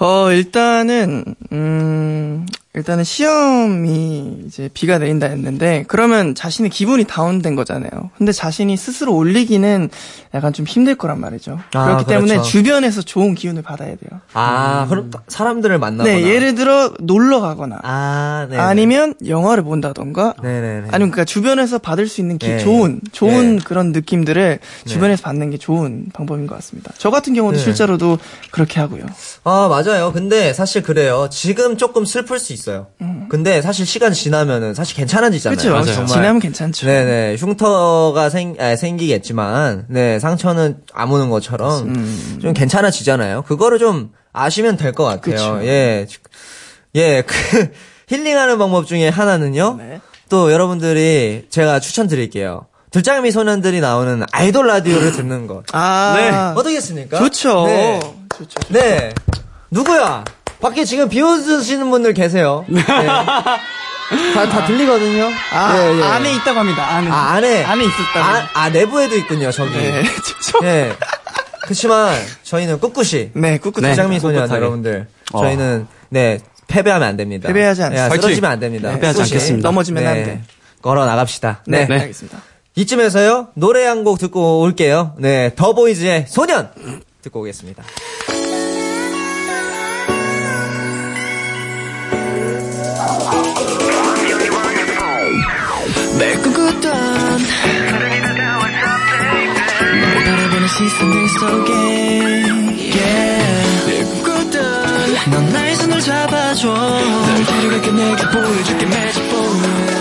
어, 0.00 0.30
일단은, 0.30 1.24
음, 1.52 2.46
일단은 2.78 3.02
시험이 3.04 4.44
이제 4.46 4.70
비가 4.72 4.98
내린다 4.98 5.26
했는데, 5.26 5.84
그러면 5.88 6.34
자신의 6.36 6.70
기분이 6.70 7.04
다운된 7.04 7.56
거잖아요. 7.56 7.90
근데 8.16 8.30
자신이 8.30 8.76
스스로 8.76 9.14
올리기는 9.16 9.90
약간 10.34 10.52
좀 10.52 10.64
힘들 10.64 10.94
거란 10.94 11.18
말이죠. 11.20 11.58
아, 11.74 11.84
그렇기 11.86 12.04
때문에 12.06 12.34
그렇죠. 12.34 12.48
주변에서 12.48 13.02
좋은 13.02 13.34
기운을 13.34 13.62
받아야 13.62 13.88
돼요. 13.88 14.20
아, 14.32 14.86
그럼 14.88 15.10
사람들을 15.26 15.76
만나거나. 15.78 16.14
네, 16.16 16.22
예를 16.22 16.54
들어 16.54 16.92
놀러 17.00 17.40
가거나, 17.40 17.78
아, 17.82 18.46
네. 18.48 18.56
아니면 18.56 19.14
영화를 19.26 19.64
본다던가, 19.64 20.34
네네네. 20.40 20.76
아니면 20.92 21.10
그러니까 21.10 21.24
주변에서 21.24 21.78
받을 21.78 22.06
수 22.06 22.20
있는 22.20 22.38
기- 22.38 22.46
네. 22.46 22.58
좋은 22.58 23.00
좋은 23.10 23.56
네. 23.56 23.62
그런 23.64 23.90
느낌들을 23.92 24.60
주변에서 24.86 25.22
받는 25.22 25.50
게 25.50 25.58
좋은 25.58 26.06
방법인 26.12 26.46
것 26.46 26.54
같습니다. 26.56 26.92
저 26.98 27.10
같은 27.10 27.34
경우도 27.34 27.56
네. 27.56 27.62
실제로도 27.64 28.18
그렇게 28.52 28.78
하고요. 28.80 29.04
아, 29.42 29.66
맞아요. 29.68 30.12
근데 30.12 30.52
사실 30.52 30.82
그래요. 30.82 31.28
지금 31.30 31.76
조금 31.76 32.04
슬플 32.04 32.38
수 32.38 32.52
있어요. 32.52 32.67
근데 33.28 33.60
사실 33.62 33.84
시간 33.86 34.12
지나면은 34.12 34.74
사실 34.74 34.96
괜찮아지잖아요. 34.96 35.56
그렇죠. 35.56 35.92
정말. 35.92 36.06
지나면 36.08 36.38
괜찮죠. 36.40 36.86
네네. 36.86 37.36
흉터가 37.38 38.30
생, 38.30 38.54
아, 38.58 38.74
생기겠지만, 38.76 39.86
네, 39.88 40.18
상처는 40.18 40.78
아무는 40.94 41.28
것처럼 41.30 41.88
음. 41.88 42.38
좀 42.40 42.52
괜찮아지잖아요. 42.54 43.42
그거를 43.42 43.78
좀 43.78 44.10
아시면 44.32 44.76
될 44.76 44.92
것 44.92 45.04
같아요. 45.04 45.20
그쵸. 45.20 45.60
예. 45.64 46.06
예, 46.94 47.22
그, 47.22 47.34
힐링하는 48.08 48.58
방법 48.58 48.86
중에 48.86 49.08
하나는요. 49.08 49.76
네. 49.78 50.00
또 50.30 50.50
여러분들이 50.52 51.46
제가 51.50 51.80
추천드릴게요. 51.80 52.66
들장미 52.90 53.30
소년들이 53.30 53.80
나오는 53.80 54.22
아이돌 54.32 54.66
라디오를 54.66 55.12
듣는 55.12 55.46
것. 55.46 55.64
아, 55.72 56.54
어떻겠습니까? 56.56 57.18
좋죠. 57.18 57.66
네. 57.66 58.00
좋죠. 58.36 58.58
네. 58.70 59.12
누구야? 59.70 60.24
밖에 60.60 60.84
지금 60.84 61.08
비웃으시는 61.08 61.90
분들 61.90 62.14
계세요. 62.14 62.64
네. 62.68 62.82
다, 62.84 64.48
다 64.48 64.66
들리거든요. 64.66 65.28
아, 65.52 65.76
예, 65.76 65.98
예. 65.98 66.02
안에 66.02 66.34
있다고 66.36 66.58
합니다. 66.60 66.84
안에. 66.96 67.10
아, 67.10 67.30
안에. 67.34 67.64
안에 67.64 67.84
있었다고. 67.84 68.18
아, 68.18 68.48
아, 68.54 68.70
내부에도 68.70 69.14
있군요, 69.16 69.50
저기. 69.52 69.76
네. 69.76 70.02
예. 70.64 70.92
그렇지만 71.62 72.16
저희는 72.42 72.80
꿋꿋이. 72.80 73.30
네, 73.34 73.58
꿋꿋이. 73.58 73.94
장미 73.94 74.18
소년. 74.18 74.48
여러분들. 74.50 75.06
저희는 75.32 75.86
네 76.08 76.38
패배하면 76.66 77.06
안 77.06 77.16
됩니다. 77.18 77.46
패배하지 77.48 77.82
않습니다. 77.82 78.06
예, 78.14 78.18
쓰러지면 78.20 78.50
안 78.50 78.58
됩니다. 78.60 78.90
패배하지 78.92 79.18
꿋꿋이. 79.18 79.32
않겠습니다. 79.32 79.68
넘어지면 79.68 80.06
안 80.06 80.14
돼. 80.24 80.42
걸어 80.80 81.04
나갑시다. 81.04 81.62
네, 81.66 81.86
네. 81.86 82.00
알겠습니다. 82.00 82.38
이쯤에서요 82.76 83.48
노래 83.54 83.84
한 83.84 84.04
곡 84.04 84.18
듣고 84.18 84.60
올게요. 84.60 85.14
네, 85.18 85.52
더보이즈의 85.56 86.24
소년 86.28 86.70
듣고 87.22 87.40
오겠습니다. 87.40 87.82
날 96.18 96.42
꿈꾸던 96.42 96.82
널 100.00 100.24
바라보는 100.24 100.68
시선들 100.68 101.28
속에 101.28 101.72
yeah. 102.92 103.86
늘 103.86 104.04
꿈꾸던 104.04 105.30
넌 105.30 105.52
나의 105.52 105.76
손을 105.76 106.00
잡아줘 106.00 106.74
널 106.74 107.44
데려갈게 107.46 107.92
내게 107.92 108.22
보여줄게 108.30 108.86
boy 108.86 109.06
oh. 109.32 109.97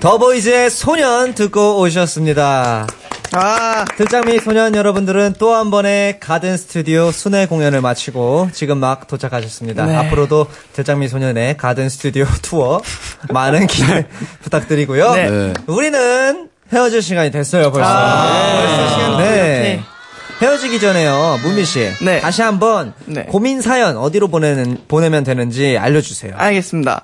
더보이즈의 0.00 0.70
소년 0.70 1.34
듣고 1.34 1.78
오셨습니다. 1.80 2.86
아, 3.32 3.84
들장미 3.96 4.40
소년 4.40 4.74
여러분들은 4.74 5.34
또 5.38 5.54
한 5.54 5.70
번의 5.70 6.18
가든 6.20 6.56
스튜디오 6.56 7.12
순회 7.12 7.46
공연을 7.46 7.80
마치고 7.82 8.48
지금 8.52 8.78
막 8.78 9.06
도착하셨습니다. 9.06 9.84
네. 9.86 9.94
앞으로도 9.96 10.46
들장미 10.72 11.06
소년의 11.08 11.56
가든 11.58 11.88
스튜디오 11.90 12.24
투어 12.42 12.80
많은 13.28 13.66
기대 13.66 14.06
부탁드리고요. 14.42 15.12
네. 15.14 15.30
네. 15.30 15.54
우리는 15.66 16.48
헤어질 16.72 17.02
시간이 17.02 17.30
됐어요, 17.30 17.70
벌써. 17.70 17.88
아, 17.90 18.52
벌써 18.66 18.88
시간이 18.94 19.16
네. 19.18 19.80
헤어지기 20.40 20.80
전에요, 20.80 21.38
문빈 21.42 21.66
씨. 21.66 21.86
네. 22.02 22.20
다시 22.20 22.40
한번 22.40 22.94
네. 23.04 23.24
고민 23.24 23.60
사연 23.60 23.98
어디로 23.98 24.28
보내는 24.28 24.78
보내면 24.88 25.24
되는지 25.24 25.76
알려주세요. 25.76 26.32
알겠습니다. 26.36 27.02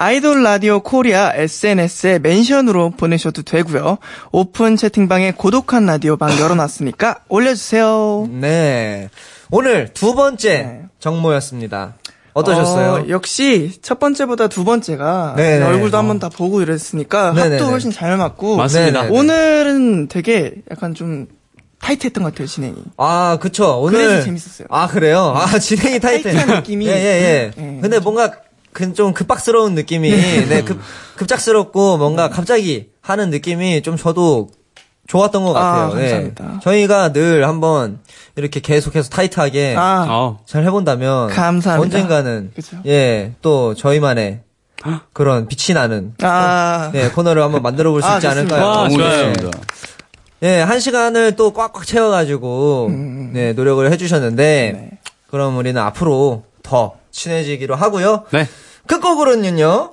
아이돌 0.00 0.44
라디오 0.44 0.80
코리아 0.80 1.32
SNS에 1.34 2.20
mention으로 2.20 2.90
보내셔도 2.90 3.42
되고요. 3.42 3.98
오픈 4.30 4.76
채팅방에 4.76 5.32
고독한 5.32 5.86
라디오 5.86 6.16
방 6.16 6.38
열어놨으니까 6.38 7.20
올려주세요. 7.28 8.28
네. 8.30 9.08
오늘 9.50 9.88
두 9.92 10.14
번째 10.14 10.48
네. 10.62 10.82
정모였습니다. 11.00 11.94
어떠셨어요? 12.32 12.92
어, 12.92 13.08
역시 13.08 13.72
첫 13.82 13.98
번째보다 13.98 14.46
두 14.46 14.62
번째가 14.64 15.34
네네. 15.36 15.64
얼굴도 15.64 15.96
한 15.98 16.06
번 16.06 16.20
다 16.20 16.28
보고 16.28 16.62
이랬으니까 16.62 17.32
네네네. 17.32 17.56
합도 17.56 17.70
훨씬 17.72 17.90
잘 17.90 18.16
맞고 18.16 18.56
맞습니다. 18.56 19.02
네네네. 19.02 19.18
오늘은 19.18 20.06
되게 20.08 20.54
약간 20.70 20.94
좀 20.94 21.26
타이트했던 21.80 22.22
것 22.22 22.32
같아요 22.32 22.46
진행이. 22.46 22.76
아, 22.98 23.38
그쵸. 23.40 23.80
오늘. 23.80 23.98
그래서 23.98 24.24
재밌었어요. 24.24 24.68
아, 24.70 24.86
그래요? 24.86 25.32
아, 25.36 25.58
진행이 25.58 25.98
타이트. 25.98 26.24
타이트한 26.24 26.56
느낌이. 26.58 26.86
예, 26.86 26.92
예, 26.92 26.94
예. 26.94 27.50
예. 27.56 27.78
근데 27.80 27.98
뭔가, 27.98 28.32
그, 28.72 28.92
좀 28.94 29.12
급박스러운 29.12 29.74
느낌이, 29.74 30.10
네, 30.10 30.62
급, 30.62 30.80
급작스럽고 31.16 31.98
뭔가 31.98 32.28
갑자기 32.28 32.90
하는 33.00 33.30
느낌이 33.30 33.82
좀 33.82 33.96
저도 33.96 34.50
좋았던 35.06 35.42
것 35.42 35.52
같아요. 35.54 35.84
아, 35.84 35.88
감사합니다. 35.90 36.44
네. 36.44 36.52
저희가 36.62 37.12
늘 37.12 37.48
한번 37.48 37.98
이렇게 38.36 38.60
계속해서 38.60 39.08
타이트하게 39.08 39.74
아, 39.76 40.06
어. 40.08 40.38
잘 40.44 40.64
해본다면. 40.64 41.30
감사합니다. 41.30 41.80
언젠가는. 41.80 42.52
그쵸. 42.54 42.76
예, 42.86 43.32
또 43.40 43.74
저희만의 43.74 44.42
그런 45.12 45.48
빛이 45.48 45.74
나는. 45.74 46.14
아, 46.22 46.90
네, 46.92 47.08
코너를 47.10 47.42
한번 47.42 47.62
만들어 47.62 47.90
볼수 47.90 48.06
아, 48.06 48.16
있지. 48.16 48.26
않을까요? 48.26 48.64
와, 48.64 48.74
너무 48.84 48.96
좋아요. 48.98 49.32
좋습니다. 49.32 49.58
네, 50.40 50.60
한 50.60 50.78
시간을 50.78 51.34
또 51.34 51.52
꽉꽉 51.52 51.84
채워가지고, 51.84 52.86
음. 52.90 53.30
네, 53.32 53.54
노력을 53.54 53.90
해주셨는데, 53.90 54.90
그럼 55.30 55.56
우리는 55.56 55.80
앞으로 55.80 56.44
더 56.62 56.94
친해지기로 57.18 57.74
하고요. 57.74 58.24
네. 58.30 58.48
끝곡으로는요, 58.86 59.92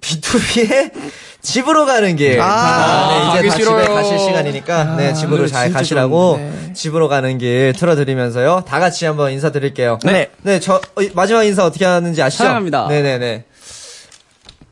B2B의 0.00 0.92
집으로 1.40 1.86
가는 1.86 2.14
길. 2.14 2.40
아, 2.40 2.46
자, 2.46 3.08
네, 3.08 3.40
이제 3.40 3.48
다 3.48 3.54
집에 3.56 3.64
싫어요. 3.64 3.94
가실 3.94 4.18
시간이니까, 4.18 4.96
네, 4.96 5.10
아, 5.10 5.12
집으로 5.12 5.36
노래 5.38 5.48
잘 5.48 5.72
가시라고, 5.72 6.36
좋은데. 6.36 6.72
집으로 6.74 7.08
가는 7.08 7.38
길 7.38 7.72
틀어드리면서요, 7.76 8.64
다 8.66 8.78
같이 8.78 9.06
한번 9.06 9.32
인사드릴게요. 9.32 9.98
네. 10.04 10.30
네, 10.42 10.60
저, 10.60 10.74
어, 10.74 11.00
마지막 11.14 11.42
인사 11.44 11.64
어떻게 11.64 11.84
하는지 11.84 12.22
아시죠? 12.22 12.44
사랑합니다. 12.44 12.86
네네네. 12.88 13.44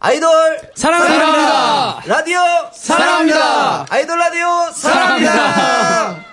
아이돌! 0.02 0.60
사랑합니다. 0.76 2.02
라디오! 2.06 2.38
사랑합니다. 2.72 3.86
아이돌 3.90 4.18
라디오! 4.18 4.46
사랑합니다. 4.72 6.24